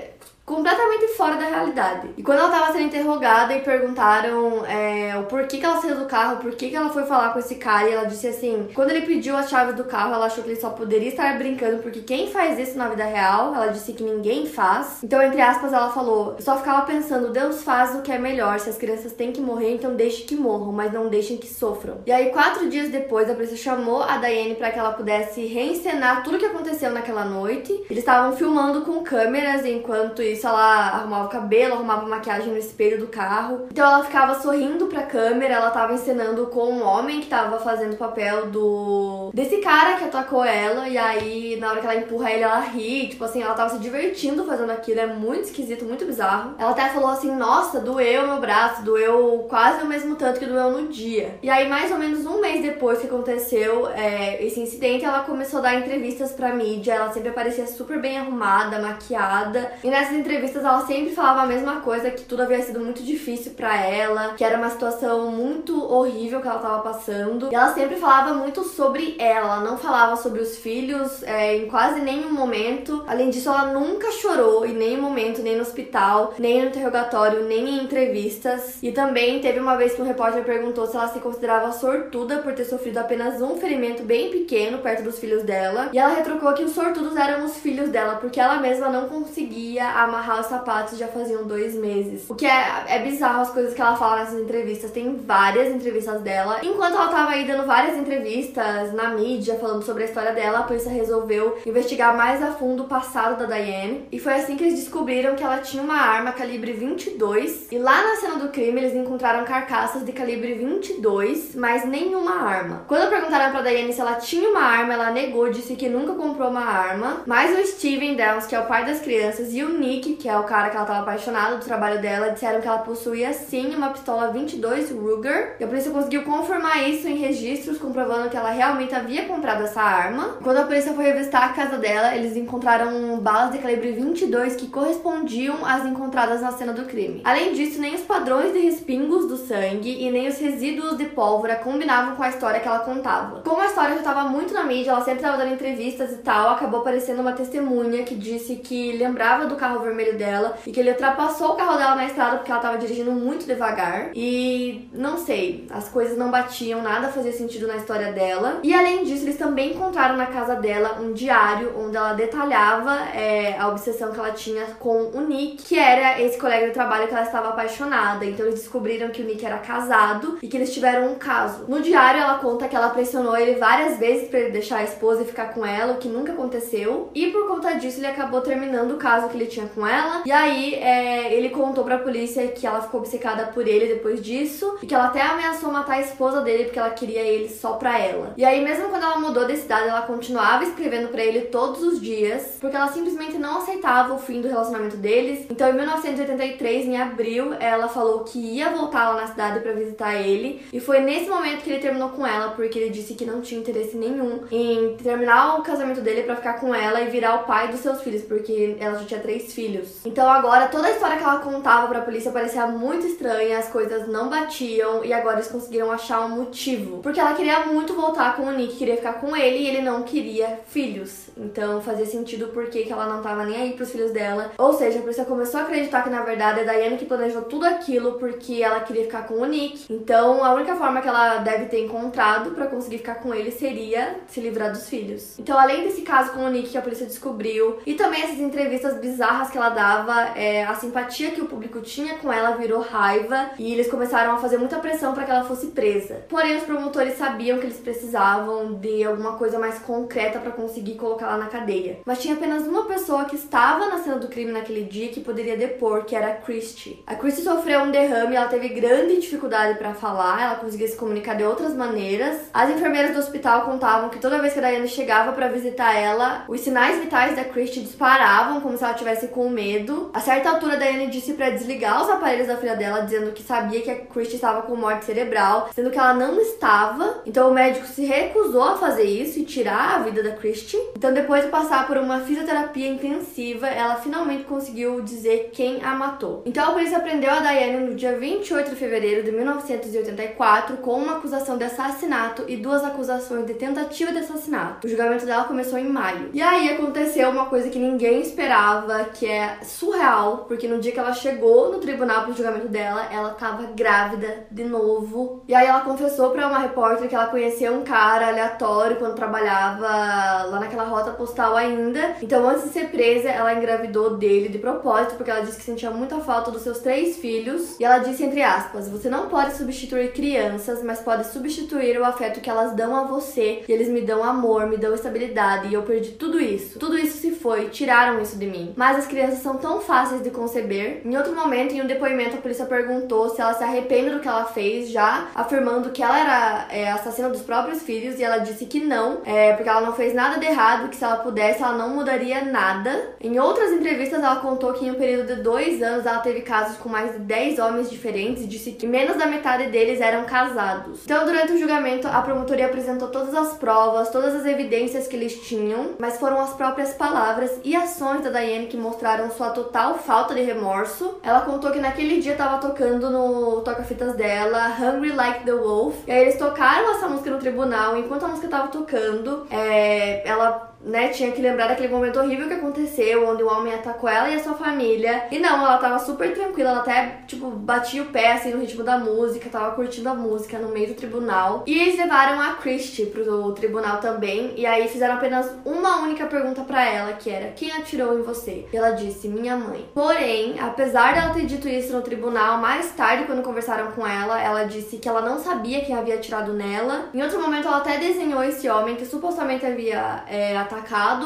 completamente 0.47 1.09
fora 1.09 1.35
da 1.35 1.45
realidade. 1.45 2.09
E 2.15 2.23
quando 2.23 2.39
ela 2.39 2.49
tava 2.49 2.71
sendo 2.71 2.85
interrogada 2.85 3.53
e 3.53 3.59
perguntaram 3.59 4.65
é, 4.65 5.13
o 5.17 5.23
porquê 5.23 5.57
que 5.57 5.65
ela 5.65 5.81
saiu 5.81 5.97
do 5.97 6.05
carro, 6.05 6.37
por 6.37 6.55
que 6.55 6.73
ela 6.73 6.89
foi 6.89 7.03
falar 7.03 7.33
com 7.33 7.39
esse 7.39 7.55
cara, 7.55 7.89
e 7.89 7.91
ela 7.91 8.05
disse 8.05 8.27
assim: 8.27 8.69
quando 8.73 8.91
ele 8.91 9.05
pediu 9.05 9.35
as 9.35 9.49
chaves 9.49 9.75
do 9.75 9.83
carro, 9.83 10.13
ela 10.13 10.27
achou 10.27 10.41
que 10.41 10.51
ele 10.51 10.59
só 10.59 10.69
poderia 10.69 11.09
estar 11.09 11.37
brincando, 11.37 11.83
porque 11.83 11.99
quem 11.99 12.31
faz 12.31 12.57
isso 12.57 12.77
na 12.77 12.87
vida 12.87 13.03
real, 13.03 13.53
ela 13.53 13.67
disse 13.67 13.91
que 13.91 14.01
ninguém 14.01 14.45
faz. 14.45 15.03
Então, 15.03 15.21
entre 15.21 15.41
aspas, 15.41 15.73
ela 15.73 15.91
falou: 15.91 16.35
eu 16.37 16.41
só 16.41 16.55
ficava 16.55 16.85
pensando, 16.85 17.33
Deus 17.33 17.61
faz 17.61 17.93
o 17.95 18.01
que 18.01 18.11
é 18.11 18.17
melhor. 18.17 18.57
Se 18.57 18.69
as 18.69 18.77
crianças 18.77 19.11
têm 19.11 19.33
que 19.33 19.41
morrer, 19.41 19.73
então 19.73 19.95
deixe 19.95 20.23
que 20.23 20.35
morram, 20.37 20.71
mas 20.71 20.93
não 20.93 21.09
deixem 21.09 21.35
que 21.35 21.47
sofram. 21.47 21.97
E 22.05 22.11
aí, 22.11 22.29
quatro 22.29 22.69
dias 22.69 22.87
depois, 22.89 23.29
a 23.29 23.33
polícia 23.33 23.57
chamou 23.57 24.01
a 24.01 24.15
Diane 24.15 24.55
para 24.55 24.71
que 24.71 24.79
ela 24.79 24.93
pudesse 24.93 25.45
reencenar 25.45 26.23
tudo 26.23 26.37
o 26.37 26.39
que 26.39 26.45
aconteceu 26.45 26.89
naquela 26.91 27.25
noite. 27.25 27.73
Eles 27.89 27.99
estavam 27.99 28.31
filmando 28.31 28.83
com 28.83 29.03
câmeras 29.03 29.65
enquanto 29.65 30.21
isso 30.21 30.36
ela 30.45 30.89
arrumava 30.89 31.25
o 31.25 31.29
cabelo, 31.29 31.75
arrumava 31.75 32.07
maquiagem 32.07 32.51
no 32.51 32.57
espelho 32.57 32.99
do 32.99 33.07
carro. 33.07 33.67
Então 33.71 33.85
ela 33.85 34.03
ficava 34.03 34.39
sorrindo 34.39 34.87
pra 34.87 35.03
câmera, 35.03 35.55
ela 35.55 35.71
tava 35.71 35.93
encenando 35.93 36.47
com 36.47 36.71
um 36.71 36.83
homem 36.83 37.21
que 37.21 37.27
tava 37.27 37.59
fazendo 37.59 37.93
o 37.93 37.97
papel 37.97 38.47
do. 38.47 39.31
desse 39.33 39.57
cara 39.57 39.97
que 39.97 40.05
atacou 40.05 40.43
ela. 40.43 40.87
E 40.87 40.97
aí, 40.97 41.57
na 41.59 41.69
hora 41.69 41.79
que 41.79 41.85
ela 41.85 41.95
empurra 41.95 42.31
ele, 42.31 42.43
ela 42.43 42.59
ri. 42.59 43.07
Tipo 43.07 43.23
assim, 43.23 43.41
ela 43.41 43.53
tava 43.53 43.69
se 43.69 43.79
divertindo 43.79 44.45
fazendo 44.45 44.71
aquilo. 44.71 44.99
É 44.99 45.07
muito 45.07 45.45
esquisito, 45.45 45.85
muito 45.85 46.05
bizarro. 46.05 46.55
Ela 46.57 46.71
até 46.71 46.89
falou 46.89 47.09
assim: 47.09 47.33
Nossa, 47.35 47.79
doeu 47.79 48.27
meu 48.27 48.39
braço, 48.39 48.83
doeu 48.83 49.45
quase 49.49 49.83
o 49.83 49.87
mesmo 49.87 50.15
tanto 50.15 50.39
que 50.39 50.45
doeu 50.45 50.71
no 50.71 50.87
dia. 50.87 51.37
E 51.41 51.49
aí, 51.49 51.67
mais 51.67 51.91
ou 51.91 51.97
menos 51.97 52.25
um 52.25 52.41
mês 52.41 52.61
depois 52.61 52.99
que 52.99 53.07
aconteceu 53.07 53.87
é, 53.89 54.43
esse 54.43 54.59
incidente, 54.59 55.05
ela 55.05 55.23
começou 55.23 55.59
a 55.59 55.63
dar 55.63 55.75
entrevistas 55.75 56.31
pra 56.31 56.53
mídia. 56.53 56.93
Ela 56.93 57.11
sempre 57.11 57.29
aparecia 57.29 57.67
super 57.67 57.99
bem 57.99 58.17
arrumada, 58.17 58.79
maquiada. 58.79 59.71
E 59.83 59.89
nessas 59.89 60.15
entrevistas 60.27 60.63
ela 60.63 60.85
sempre 60.85 61.13
falava 61.13 61.41
a 61.41 61.45
mesma 61.45 61.77
coisa, 61.77 62.11
que 62.11 62.23
tudo 62.23 62.43
havia 62.43 62.61
sido 62.61 62.79
muito 62.81 63.01
difícil 63.01 63.53
para 63.53 63.81
ela, 63.81 64.33
que 64.35 64.43
era 64.43 64.57
uma 64.57 64.69
situação 64.69 65.31
muito 65.31 65.81
horrível 65.91 66.41
que 66.41 66.47
ela 66.47 66.59
tava 66.59 66.79
passando. 66.79 67.49
E 67.51 67.55
ela 67.55 67.73
sempre 67.73 67.95
falava 67.95 68.33
muito 68.33 68.63
sobre 68.63 69.15
ela, 69.17 69.61
não 69.61 69.77
falava 69.77 70.17
sobre 70.17 70.41
os 70.41 70.57
filhos 70.57 71.23
é, 71.23 71.55
em 71.57 71.67
quase 71.67 72.01
nenhum 72.01 72.31
momento. 72.31 73.03
Além 73.07 73.29
disso, 73.29 73.49
ela 73.49 73.67
nunca 73.67 74.11
chorou 74.11 74.65
em 74.65 74.73
nenhum 74.73 75.01
momento, 75.01 75.41
nem 75.41 75.55
no 75.55 75.61
hospital, 75.61 76.33
nem 76.37 76.61
no 76.61 76.67
interrogatório, 76.67 77.45
nem 77.45 77.69
em 77.69 77.83
entrevistas. 77.83 78.77
E 78.83 78.91
também 78.91 79.39
teve 79.39 79.59
uma 79.59 79.77
vez 79.77 79.93
que 79.93 80.01
um 80.01 80.05
repórter 80.05 80.43
perguntou 80.43 80.85
se 80.87 80.97
ela 80.97 81.07
se 81.07 81.19
considerava 81.19 81.71
sortuda 81.71 82.39
por 82.39 82.53
ter 82.53 82.65
sofrido 82.65 82.97
apenas 82.97 83.41
um 83.41 83.55
ferimento 83.55 84.03
bem 84.03 84.29
pequeno 84.29 84.79
perto 84.79 85.03
dos 85.03 85.19
filhos 85.19 85.43
dela. 85.43 85.89
E 85.93 85.97
ela 85.97 86.13
retrucou 86.13 86.53
que 86.53 86.63
os 86.63 86.71
sortudos 86.71 87.15
eram 87.15 87.45
os 87.45 87.57
filhos 87.57 87.89
dela, 87.89 88.15
porque 88.15 88.39
ela 88.39 88.59
mesma 88.59 88.89
não 88.89 89.07
conseguia 89.07 89.87
amarrar 90.17 90.41
os 90.41 90.47
sapatos 90.47 90.97
já 90.97 91.07
faziam 91.07 91.43
dois 91.43 91.75
meses. 91.75 92.25
O 92.27 92.35
que 92.35 92.45
é, 92.45 92.83
é 92.87 92.99
bizarro 92.99 93.41
as 93.41 93.51
coisas 93.51 93.73
que 93.73 93.81
ela 93.81 93.95
fala 93.95 94.17
nessas 94.17 94.39
entrevistas. 94.41 94.91
Tem 94.91 95.15
várias 95.15 95.73
entrevistas 95.73 96.21
dela. 96.21 96.59
Enquanto 96.63 96.95
ela 96.95 97.07
tava 97.07 97.31
aí 97.31 97.45
dando 97.45 97.65
várias 97.65 97.95
entrevistas 97.97 98.93
na 98.93 99.09
mídia 99.09 99.57
falando 99.59 99.83
sobre 99.83 100.03
a 100.03 100.05
história 100.07 100.33
dela, 100.33 100.59
a 100.59 100.63
polícia 100.63 100.89
resolveu 100.89 101.57
investigar 101.65 102.15
mais 102.17 102.41
a 102.41 102.51
fundo 102.51 102.83
o 102.83 102.87
passado 102.87 103.37
da 103.37 103.45
Diane. 103.45 104.07
E 104.11 104.19
foi 104.19 104.33
assim 104.33 104.57
que 104.57 104.63
eles 104.63 104.79
descobriram 104.79 105.35
que 105.35 105.43
ela 105.43 105.59
tinha 105.59 105.83
uma 105.83 105.97
arma 105.97 106.31
calibre 106.31 106.73
22. 106.73 107.71
E 107.71 107.77
lá 107.77 108.03
na 108.03 108.15
cena 108.15 108.35
do 108.37 108.49
crime 108.49 108.81
eles 108.81 108.95
encontraram 108.95 109.45
carcaças 109.45 110.03
de 110.03 110.11
calibre 110.11 110.55
22, 110.55 111.55
mas 111.55 111.85
nenhuma 111.85 112.43
arma. 112.43 112.85
Quando 112.87 113.09
perguntaram 113.09 113.51
pra 113.51 113.61
Diane 113.61 113.93
se 113.93 114.01
ela 114.01 114.15
tinha 114.15 114.49
uma 114.49 114.61
arma, 114.61 114.93
ela 114.93 115.11
negou, 115.11 115.49
disse 115.51 115.75
que 115.75 115.87
nunca 115.87 116.13
comprou 116.13 116.49
uma 116.49 116.65
arma. 116.65 117.21
Mas 117.25 117.57
o 117.57 117.67
Steven 117.67 118.15
Downs, 118.15 118.45
que 118.47 118.55
é 118.55 118.59
o 118.59 118.65
pai 118.65 118.85
das 118.85 118.99
crianças, 118.99 119.53
e 119.53 119.63
o 119.63 119.77
Nick, 119.77 120.06
que 120.15 120.29
é 120.29 120.37
o 120.37 120.43
cara 120.43 120.69
que 120.69 120.77
ela 120.77 120.85
tava 120.85 120.99
apaixonada 120.99 121.57
do 121.57 121.65
trabalho 121.65 122.01
dela, 122.01 122.31
disseram 122.31 122.61
que 122.61 122.67
ela 122.67 122.79
possuía 122.79 123.33
sim 123.33 123.75
uma 123.75 123.89
pistola 123.89 124.31
22 124.31 124.91
Ruger. 124.91 125.55
E 125.59 125.63
a 125.63 125.67
polícia 125.67 125.91
conseguiu 125.91 126.23
confirmar 126.23 126.89
isso 126.89 127.07
em 127.07 127.17
registros, 127.17 127.77
comprovando 127.77 128.29
que 128.29 128.37
ela 128.37 128.51
realmente 128.51 128.95
havia 128.95 129.25
comprado 129.25 129.63
essa 129.63 129.81
arma. 129.81 130.37
Quando 130.43 130.57
a 130.57 130.63
polícia 130.63 130.93
foi 130.93 131.05
revistar 131.05 131.43
a 131.43 131.53
casa 131.53 131.77
dela, 131.77 132.15
eles 132.15 132.35
encontraram 132.35 133.17
balas 133.19 133.51
de 133.51 133.59
calibre 133.59 133.91
22 133.91 134.55
que 134.55 134.67
correspondiam 134.67 135.65
às 135.65 135.85
encontradas 135.85 136.41
na 136.41 136.51
cena 136.51 136.73
do 136.73 136.85
crime. 136.85 137.21
Além 137.23 137.53
disso, 137.53 137.79
nem 137.79 137.95
os 137.95 138.01
padrões 138.01 138.53
de 138.53 138.59
respingos 138.59 139.27
do 139.27 139.37
sangue 139.37 140.03
e 140.03 140.09
nem 140.11 140.27
os 140.27 140.37
resíduos 140.37 140.97
de 140.97 141.05
pólvora 141.05 141.55
combinavam 141.55 142.15
com 142.15 142.23
a 142.23 142.29
história 142.29 142.59
que 142.59 142.67
ela 142.67 142.79
contava. 142.79 143.41
Como 143.41 143.61
a 143.61 143.65
história 143.65 143.93
já 143.93 143.99
estava 143.99 144.23
muito 144.25 144.53
na 144.53 144.63
mídia, 144.63 144.91
ela 144.91 145.01
sempre 145.01 145.19
estava 145.19 145.37
dando 145.37 145.53
entrevistas 145.53 146.11
e 146.11 146.17
tal, 146.17 146.51
acabou 146.51 146.81
aparecendo 146.81 147.19
uma 147.19 147.33
testemunha 147.33 148.03
que 148.03 148.15
disse 148.15 148.55
que 148.55 148.93
lembrava 148.93 149.45
do 149.45 149.55
carro 149.55 149.79
vermelho 149.79 149.96
dela 150.05 150.57
e 150.65 150.71
que 150.71 150.79
ele 150.79 150.91
ultrapassou 150.91 151.51
o 151.51 151.55
carro 151.55 151.77
dela 151.77 151.95
na 151.95 152.05
estrada 152.05 152.37
porque 152.37 152.51
ela 152.51 152.59
estava 152.59 152.77
dirigindo 152.77 153.11
muito 153.11 153.45
devagar. 153.45 154.11
E 154.13 154.89
não 154.93 155.17
sei, 155.17 155.67
as 155.69 155.89
coisas 155.89 156.17
não 156.17 156.31
batiam, 156.31 156.81
nada 156.81 157.09
fazia 157.09 157.33
sentido 157.33 157.67
na 157.67 157.77
história 157.77 158.11
dela. 158.11 158.59
E 158.63 158.73
além 158.73 159.03
disso, 159.03 159.23
eles 159.23 159.37
também 159.37 159.73
encontraram 159.73 160.17
na 160.17 160.27
casa 160.27 160.55
dela 160.55 160.99
um 160.99 161.13
diário 161.13 161.73
onde 161.77 161.97
ela 161.97 162.13
detalhava 162.13 162.93
é, 163.13 163.57
a 163.57 163.67
obsessão 163.67 164.11
que 164.11 164.19
ela 164.19 164.31
tinha 164.31 164.65
com 164.79 165.11
o 165.13 165.21
Nick, 165.21 165.63
que 165.63 165.77
era 165.77 166.21
esse 166.21 166.37
colega 166.37 166.67
de 166.67 166.73
trabalho 166.73 167.07
que 167.07 167.13
ela 167.13 167.23
estava 167.23 167.49
apaixonada. 167.49 168.25
Então 168.25 168.45
eles 168.45 168.59
descobriram 168.59 169.09
que 169.09 169.21
o 169.21 169.25
Nick 169.25 169.45
era 169.45 169.57
casado 169.57 170.37
e 170.41 170.47
que 170.47 170.57
eles 170.57 170.73
tiveram 170.73 171.11
um 171.11 171.15
caso. 171.15 171.65
No 171.67 171.81
diário, 171.81 172.21
ela 172.21 172.39
conta 172.39 172.67
que 172.67 172.75
ela 172.75 172.89
pressionou 172.89 173.35
ele 173.37 173.55
várias 173.55 173.97
vezes 173.97 174.29
para 174.29 174.39
ele 174.39 174.51
deixar 174.51 174.77
a 174.77 174.83
esposa 174.83 175.21
e 175.21 175.25
ficar 175.25 175.53
com 175.53 175.65
ela, 175.65 175.93
o 175.93 175.97
que 175.97 176.07
nunca 176.07 176.33
aconteceu. 176.33 177.09
E 177.13 177.27
por 177.27 177.47
conta 177.47 177.73
disso, 177.73 177.99
ele 177.99 178.07
acabou 178.07 178.41
terminando 178.41 178.91
o 178.91 178.97
caso 178.97 179.29
que 179.29 179.37
ele 179.37 179.47
tinha 179.47 179.67
com 179.67 179.76
ela. 179.85 180.23
E 180.25 180.31
aí, 180.31 180.75
é, 180.75 181.33
ele 181.33 181.49
contou 181.49 181.83
pra 181.83 181.97
polícia 181.97 182.47
que 182.47 182.65
ela 182.65 182.81
ficou 182.81 183.01
obcecada 183.01 183.47
por 183.47 183.67
ele 183.67 183.93
depois 183.93 184.21
disso 184.21 184.77
e 184.81 184.85
que 184.85 184.95
ela 184.95 185.07
até 185.07 185.21
ameaçou 185.21 185.71
matar 185.71 185.93
a 185.93 186.01
esposa 186.01 186.41
dele 186.41 186.65
porque 186.65 186.79
ela 186.79 186.89
queria 186.91 187.21
ele 187.21 187.49
só 187.49 187.73
pra 187.73 187.99
ela. 187.99 188.33
E 188.37 188.45
aí, 188.45 188.63
mesmo 188.63 188.89
quando 188.89 189.03
ela 189.03 189.19
mudou 189.19 189.45
de 189.45 189.57
cidade, 189.57 189.87
ela 189.87 190.01
continuava 190.01 190.63
escrevendo 190.63 191.09
para 191.09 191.23
ele 191.23 191.41
todos 191.41 191.81
os 191.83 192.01
dias 192.01 192.57
porque 192.59 192.75
ela 192.75 192.87
simplesmente 192.87 193.37
não 193.37 193.57
aceitava 193.57 194.13
o 194.13 194.19
fim 194.19 194.41
do 194.41 194.47
relacionamento 194.47 194.97
deles. 194.97 195.45
Então, 195.49 195.69
em 195.69 195.73
1983, 195.73 196.85
em 196.85 196.97
abril, 196.97 197.53
ela 197.59 197.87
falou 197.87 198.23
que 198.23 198.39
ia 198.39 198.69
voltar 198.69 199.09
lá 199.09 199.21
na 199.21 199.27
cidade 199.27 199.59
para 199.59 199.73
visitar 199.73 200.15
ele 200.15 200.61
e 200.71 200.79
foi 200.79 200.99
nesse 200.99 201.29
momento 201.29 201.63
que 201.63 201.69
ele 201.69 201.79
terminou 201.79 202.09
com 202.09 202.25
ela 202.25 202.51
porque 202.51 202.77
ele 202.79 202.89
disse 202.89 203.13
que 203.13 203.25
não 203.25 203.41
tinha 203.41 203.59
interesse 203.59 203.95
nenhum 203.97 204.41
em 204.51 204.95
terminar 204.97 205.59
o 205.59 205.63
casamento 205.63 206.01
dele 206.01 206.23
para 206.23 206.35
ficar 206.35 206.53
com 206.53 206.73
ela 206.73 207.01
e 207.01 207.09
virar 207.09 207.35
o 207.35 207.43
pai 207.45 207.67
dos 207.69 207.79
seus 207.79 208.01
filhos, 208.01 208.23
porque 208.23 208.75
ela 208.79 208.99
já 208.99 209.05
tinha 209.05 209.19
três 209.19 209.53
filhos. 209.53 209.66
Então 210.05 210.29
agora 210.29 210.67
toda 210.67 210.87
a 210.87 210.91
história 210.91 211.17
que 211.17 211.23
ela 211.23 211.39
contava 211.39 211.87
pra 211.87 212.01
polícia 212.01 212.31
parecia 212.31 212.65
muito 212.67 213.05
estranha, 213.05 213.59
as 213.59 213.67
coisas 213.67 214.07
não 214.07 214.29
batiam 214.29 215.03
e 215.03 215.13
agora 215.13 215.37
eles 215.37 215.47
conseguiram 215.47 215.91
achar 215.91 216.25
um 216.25 216.29
motivo. 216.29 216.97
Porque 216.99 217.19
ela 217.19 217.33
queria 217.33 217.65
muito 217.65 217.93
voltar 217.93 218.35
com 218.35 218.43
o 218.43 218.51
Nick, 218.51 218.77
queria 218.77 218.97
ficar 218.97 219.13
com 219.13 219.35
ele 219.35 219.57
e 219.57 219.67
ele 219.67 219.81
não 219.81 220.03
queria 220.03 220.59
filhos. 220.67 221.27
Então 221.37 221.81
fazia 221.81 222.05
sentido 222.05 222.47
porque 222.53 222.83
que 222.83 222.91
ela 222.91 223.05
não 223.07 223.21
tava 223.21 223.45
nem 223.45 223.55
aí 223.55 223.73
pros 223.73 223.91
filhos 223.91 224.11
dela. 224.11 224.51
Ou 224.57 224.73
seja, 224.73 224.99
a 224.99 225.01
polícia 225.01 225.25
começou 225.25 225.59
a 225.59 225.63
acreditar 225.63 226.03
que 226.03 226.09
na 226.09 226.21
verdade 226.23 226.61
é 226.61 226.69
a 226.69 226.73
Diane 226.73 226.97
que 226.97 227.05
planejou 227.05 227.43
tudo 227.43 227.65
aquilo 227.65 228.13
porque 228.13 228.61
ela 228.63 228.79
queria 228.79 229.03
ficar 229.03 229.27
com 229.27 229.35
o 229.35 229.45
Nick. 229.45 229.91
Então 229.91 230.43
a 230.43 230.53
única 230.53 230.75
forma 230.75 231.01
que 231.01 231.07
ela 231.07 231.37
deve 231.37 231.65
ter 231.65 231.83
encontrado 231.83 232.51
para 232.51 232.67
conseguir 232.67 232.99
ficar 232.99 233.15
com 233.15 233.33
ele 233.33 233.51
seria 233.51 234.15
se 234.27 234.39
livrar 234.39 234.71
dos 234.71 234.89
filhos. 234.89 235.37
Então 235.39 235.57
além 235.57 235.83
desse 235.83 236.01
caso 236.01 236.31
com 236.31 236.45
o 236.45 236.49
Nick 236.49 236.69
que 236.69 236.77
a 236.77 236.81
polícia 236.81 237.05
descobriu 237.05 237.79
e 237.85 237.93
também 237.93 238.23
essas 238.23 238.39
entrevistas 238.39 238.95
bizarras 238.99 239.49
que 239.49 239.56
ela 239.57 239.69
dava, 239.69 240.37
é, 240.37 240.63
a 240.63 240.75
simpatia 240.75 241.31
que 241.31 241.41
o 241.41 241.47
público 241.47 241.81
tinha 241.81 242.15
com 242.15 242.31
ela 242.31 242.57
virou 242.57 242.81
raiva 242.81 243.51
e 243.57 243.73
eles 243.73 243.89
começaram 243.89 244.33
a 244.33 244.37
fazer 244.37 244.57
muita 244.57 244.79
pressão 244.79 245.13
para 245.13 245.23
que 245.23 245.31
ela 245.31 245.43
fosse 245.43 245.67
presa. 245.67 246.25
Porém, 246.29 246.57
os 246.57 246.63
promotores 246.63 247.17
sabiam 247.17 247.59
que 247.59 247.65
eles 247.65 247.79
precisavam 247.79 248.75
de 248.75 249.03
alguma 249.03 249.33
coisa 249.33 249.59
mais 249.59 249.79
concreta 249.79 250.39
para 250.39 250.51
conseguir 250.51 250.95
colocar 250.95 251.27
ela 251.27 251.37
na 251.37 251.47
cadeia. 251.47 251.99
Mas 252.05 252.21
tinha 252.21 252.35
apenas 252.35 252.67
uma 252.67 252.85
pessoa 252.85 253.25
que 253.25 253.35
estava 253.35 253.87
na 253.87 253.99
cena 253.99 254.17
do 254.17 254.27
crime 254.27 254.51
naquele 254.51 254.83
dia 254.83 255.09
que 255.09 255.21
poderia 255.21 255.57
depor, 255.57 256.05
que 256.05 256.15
era 256.15 256.27
a 256.27 256.35
Christie. 256.35 257.03
A 257.05 257.15
Christie 257.15 257.43
sofreu 257.43 257.81
um 257.81 257.91
derrame, 257.91 258.35
ela 258.35 258.47
teve 258.47 258.69
grande 258.69 259.19
dificuldade 259.19 259.77
para 259.77 259.93
falar, 259.93 260.41
ela 260.41 260.55
conseguia 260.55 260.87
se 260.87 260.95
comunicar 260.95 261.35
de 261.35 261.43
outras 261.43 261.73
maneiras. 261.73 262.49
As 262.53 262.69
enfermeiras 262.69 263.13
do 263.13 263.19
hospital 263.19 263.63
contavam 263.63 264.09
que 264.09 264.19
toda 264.19 264.39
vez 264.39 264.53
que 264.53 264.59
a 264.59 264.69
Diane 264.69 264.87
chegava 264.87 265.31
para 265.31 265.47
visitar 265.47 265.95
ela, 265.95 266.45
os 266.47 266.61
sinais 266.61 266.99
vitais 266.99 267.35
da 267.35 267.43
Christie 267.43 267.81
disparavam 267.81 268.61
como 268.61 268.77
se 268.77 268.83
ela 268.83 268.93
tivesse 268.93 269.27
com 269.27 269.46
medo. 269.49 270.09
A 270.13 270.19
certa 270.19 270.49
altura, 270.49 270.73
a 270.73 270.77
Diane 270.77 271.07
disse 271.07 271.33
para 271.33 271.49
desligar 271.49 272.03
os 272.03 272.09
aparelhos 272.09 272.47
da 272.47 272.57
filha 272.57 272.75
dela, 272.75 273.01
dizendo 273.01 273.31
que 273.31 273.43
sabia 273.43 273.81
que 273.81 273.91
a 273.91 273.95
Christie 273.95 274.35
estava 274.35 274.61
com 274.63 274.75
morte 274.75 275.05
cerebral, 275.05 275.69
sendo 275.73 275.89
que 275.89 275.97
ela 275.97 276.13
não 276.13 276.39
estava. 276.39 277.21
Então 277.25 277.49
o 277.49 277.53
médico 277.53 277.87
se 277.87 278.05
recusou 278.05 278.63
a 278.63 278.77
fazer 278.77 279.03
isso 279.03 279.39
e 279.39 279.43
tirar 279.43 279.95
a 279.95 279.99
vida 279.99 280.23
da 280.23 280.31
Christie. 280.31 280.79
Então 280.95 281.13
depois 281.13 281.43
de 281.43 281.49
passar 281.49 281.87
por 281.87 281.97
uma 281.97 282.21
fisioterapia 282.21 282.87
intensiva, 282.87 283.67
ela 283.67 283.95
finalmente 283.95 284.43
conseguiu 284.43 285.01
dizer 285.01 285.49
quem 285.53 285.83
a 285.83 285.93
matou. 285.93 286.43
Então 286.45 286.69
a 286.69 286.71
polícia 286.71 286.99
prendeu 286.99 287.31
a 287.31 287.39
Diane 287.39 287.87
no 287.87 287.95
dia 287.95 288.17
28 288.17 288.69
de 288.69 288.75
fevereiro 288.75 289.23
de 289.23 289.31
1984 289.31 290.77
com 290.77 290.93
uma 290.93 291.17
acusação 291.17 291.57
de 291.57 291.63
assassinato 291.63 292.43
e 292.47 292.57
duas 292.57 292.83
acusações 292.83 293.45
de 293.45 293.53
tentativa 293.53 294.11
de 294.11 294.19
assassinato. 294.19 294.87
O 294.87 294.89
julgamento 294.89 295.25
dela 295.25 295.43
começou 295.45 295.77
em 295.77 295.87
maio. 295.87 296.29
E 296.33 296.41
aí 296.41 296.69
aconteceu 296.69 297.29
uma 297.29 297.45
coisa 297.45 297.69
que 297.69 297.79
ninguém 297.79 298.21
esperava, 298.21 299.05
que 299.05 299.25
é 299.25 299.36
surreal, 299.61 300.45
porque 300.47 300.67
no 300.67 300.79
dia 300.79 300.91
que 300.91 300.99
ela 300.99 301.13
chegou 301.13 301.71
no 301.71 301.79
tribunal 301.79 302.23
pro 302.23 302.33
julgamento 302.33 302.67
dela, 302.67 303.07
ela 303.11 303.31
tava 303.31 303.63
grávida 303.75 304.45
de 304.49 304.63
novo. 304.63 305.43
E 305.47 305.55
aí 305.55 305.67
ela 305.67 305.81
confessou 305.81 306.31
para 306.31 306.47
uma 306.47 306.59
repórter 306.59 307.07
que 307.07 307.15
ela 307.15 307.27
conhecia 307.27 307.71
um 307.71 307.83
cara 307.83 308.27
aleatório 308.27 308.97
quando 308.97 309.15
trabalhava 309.15 309.87
lá 309.87 310.59
naquela 310.59 310.83
rota 310.83 311.11
postal 311.11 311.55
ainda. 311.55 312.15
Então, 312.21 312.47
antes 312.47 312.63
de 312.63 312.69
ser 312.69 312.89
presa, 312.89 313.29
ela 313.29 313.53
engravidou 313.53 314.17
dele 314.17 314.49
de 314.49 314.57
propósito, 314.57 315.15
porque 315.15 315.31
ela 315.31 315.41
disse 315.41 315.57
que 315.57 315.63
sentia 315.63 315.91
muita 315.91 316.19
falta 316.19 316.51
dos 316.51 316.61
seus 316.61 316.79
três 316.79 317.17
filhos. 317.17 317.79
E 317.79 317.85
ela 317.85 317.99
disse 317.99 318.23
entre 318.23 318.41
aspas: 318.41 318.89
"Você 318.89 319.09
não 319.09 319.27
pode 319.27 319.55
substituir 319.55 320.11
crianças, 320.13 320.83
mas 320.83 320.99
pode 320.99 321.27
substituir 321.27 321.99
o 321.99 322.05
afeto 322.05 322.41
que 322.41 322.49
elas 322.49 322.75
dão 322.75 322.95
a 322.95 323.03
você. 323.03 323.63
E 323.67 323.71
eles 323.71 323.89
me 323.89 324.01
dão 324.01 324.23
amor, 324.23 324.67
me 324.67 324.77
dão 324.77 324.93
estabilidade, 324.93 325.67
e 325.67 325.73
eu 325.73 325.83
perdi 325.83 326.11
tudo 326.11 326.39
isso. 326.39 326.79
Tudo 326.79 326.97
isso 326.97 327.17
se 327.17 327.31
foi, 327.31 327.69
tiraram 327.69 328.21
isso 328.21 328.37
de 328.37 328.45
mim. 328.45 328.73
Mas 328.75 328.97
as 328.97 329.07
crianças 329.07 329.26
crianças 329.27 329.43
são 329.43 329.57
tão 329.57 329.81
fáceis 329.81 330.21
de 330.21 330.29
conceber. 330.29 331.01
Em 331.03 331.15
outro 331.17 331.35
momento, 331.35 331.73
em 331.73 331.81
um 331.81 331.87
depoimento, 331.87 332.37
a 332.37 332.41
polícia 332.41 332.65
perguntou 332.65 333.29
se 333.29 333.41
ela 333.41 333.53
se 333.53 333.63
arrepende 333.63 334.11
do 334.11 334.19
que 334.19 334.27
ela 334.27 334.45
fez, 334.45 334.89
já 334.89 335.27
afirmando 335.35 335.89
que 335.89 336.01
ela 336.01 336.19
era 336.19 336.67
é, 336.69 336.91
assassina 336.91 337.29
dos 337.29 337.41
próprios 337.41 337.81
filhos, 337.81 338.19
e 338.19 338.23
ela 338.23 338.37
disse 338.37 338.65
que 338.65 338.79
não, 338.79 339.21
é, 339.25 339.53
porque 339.53 339.69
ela 339.69 339.81
não 339.81 339.93
fez 339.93 340.13
nada 340.13 340.39
de 340.39 340.45
errado, 340.45 340.89
que 340.89 340.95
se 340.95 341.03
ela 341.03 341.17
pudesse, 341.17 341.61
ela 341.61 341.73
não 341.73 341.89
mudaria 341.89 342.45
nada. 342.45 343.15
Em 343.19 343.39
outras 343.39 343.71
entrevistas, 343.71 344.23
ela 344.23 344.37
contou 344.37 344.73
que 344.73 344.85
em 344.85 344.91
um 344.91 344.95
período 344.95 345.35
de 345.35 345.41
dois 345.41 345.81
anos 345.81 346.05
ela 346.05 346.19
teve 346.19 346.41
casos 346.41 346.77
com 346.77 346.89
mais 346.89 347.13
de 347.13 347.19
10 347.19 347.59
homens 347.59 347.89
diferentes 347.89 348.43
e 348.43 348.47
disse 348.47 348.71
que 348.71 348.87
menos 348.87 349.17
da 349.17 349.25
metade 349.25 349.69
deles 349.69 349.99
eram 349.99 350.25
casados. 350.25 351.01
Então, 351.03 351.25
durante 351.25 351.53
o 351.53 351.57
julgamento, 351.57 352.07
a 352.07 352.21
promotoria 352.21 352.67
apresentou 352.67 353.09
todas 353.09 353.33
as 353.33 353.57
provas, 353.57 354.09
todas 354.09 354.35
as 354.35 354.45
evidências 354.45 355.07
que 355.07 355.15
eles 355.15 355.41
tinham, 355.41 355.95
mas 355.99 356.17
foram 356.17 356.39
as 356.39 356.53
próprias 356.53 356.93
palavras 356.93 357.59
e 357.63 357.75
ações 357.75 358.21
da 358.21 358.29
Diane 358.29 358.67
que 358.67 358.77
mostraram 358.77 359.16
sua 359.31 359.49
total 359.49 359.95
falta 359.95 360.33
de 360.33 360.41
remorso. 360.41 361.17
Ela 361.23 361.41
contou 361.41 361.71
que 361.71 361.79
naquele 361.79 362.21
dia 362.21 362.33
estava 362.33 362.57
tocando 362.57 363.09
no 363.09 363.61
toca-fitas 363.61 364.15
dela, 364.15 364.75
Hungry 364.79 365.11
Like 365.11 365.43
the 365.43 365.53
Wolf, 365.53 365.95
e 366.07 366.11
aí 366.11 366.21
eles 366.21 366.37
tocaram 366.37 366.91
essa 366.91 367.07
música 367.07 367.29
no 367.29 367.39
tribunal, 367.39 367.97
enquanto 367.97 368.25
a 368.25 368.27
música 368.29 368.47
estava 368.47 368.67
tocando, 368.67 369.45
é, 369.49 370.27
ela 370.27 370.75
né, 370.87 371.09
tinha 371.09 371.31
que 371.31 371.41
lembrar 371.41 371.67
daquele 371.67 371.89
momento 371.89 372.19
horrível 372.19 372.47
que 372.47 372.53
aconteceu, 372.53 373.27
onde 373.29 373.43
o 373.43 373.47
homem 373.47 373.73
atacou 373.73 374.09
ela 374.09 374.29
e 374.29 374.35
a 374.35 374.43
sua 374.43 374.53
família. 374.53 375.25
E 375.31 375.37
não, 375.39 375.65
ela 375.65 375.77
tava 375.77 375.99
super 375.99 376.33
tranquila, 376.33 376.69
ela 376.69 376.79
até, 376.79 377.19
tipo, 377.27 377.49
batia 377.49 378.03
o 378.03 378.07
pé 378.07 378.33
assim 378.33 378.51
no 378.51 378.61
ritmo 378.61 378.83
da 378.83 378.97
música, 378.97 379.49
tava 379.49 379.75
curtindo 379.75 380.09
a 380.09 380.13
música 380.13 380.57
no 380.57 380.69
meio 380.69 380.87
do 380.87 380.93
tribunal. 380.93 381.63
E 381.67 381.77
eles 381.77 381.97
levaram 381.97 382.39
a 382.41 382.53
Christie 382.53 383.07
pro 383.07 383.51
tribunal 383.51 383.97
também, 383.97 384.53
e 384.55 384.65
aí 384.65 384.87
fizeram 384.87 385.15
apenas 385.15 385.51
uma 385.65 386.01
única 386.01 386.25
pergunta 386.25 386.61
para 386.61 386.85
ela, 386.85 387.13
que 387.13 387.29
era: 387.29 387.49
Quem 387.49 387.71
atirou 387.71 388.17
em 388.17 388.23
você? 388.23 388.65
E 388.71 388.77
ela 388.77 388.91
disse: 388.91 389.27
Minha 389.27 389.57
mãe. 389.57 389.87
Porém, 389.93 390.55
apesar 390.59 391.13
dela 391.13 391.33
ter 391.33 391.45
dito 391.45 391.67
isso 391.67 391.93
no 391.93 392.01
tribunal, 392.01 392.57
mais 392.57 392.91
tarde, 392.91 393.25
quando 393.25 393.43
conversaram 393.43 393.91
com 393.91 394.05
ela, 394.05 394.41
ela 394.41 394.63
disse 394.63 394.97
que 394.97 395.09
ela 395.09 395.21
não 395.21 395.39
sabia 395.39 395.81
quem 395.81 395.95
havia 395.95 396.15
atirado 396.15 396.53
nela. 396.53 397.09
Em 397.13 397.21
outro 397.21 397.41
momento, 397.41 397.67
ela 397.67 397.77
até 397.77 397.97
desenhou 397.97 398.43
esse 398.43 398.69
homem 398.69 398.95
que 398.95 399.05
supostamente 399.05 399.65
havia 399.65 400.23
é, 400.27 400.57
atacado 400.57 400.76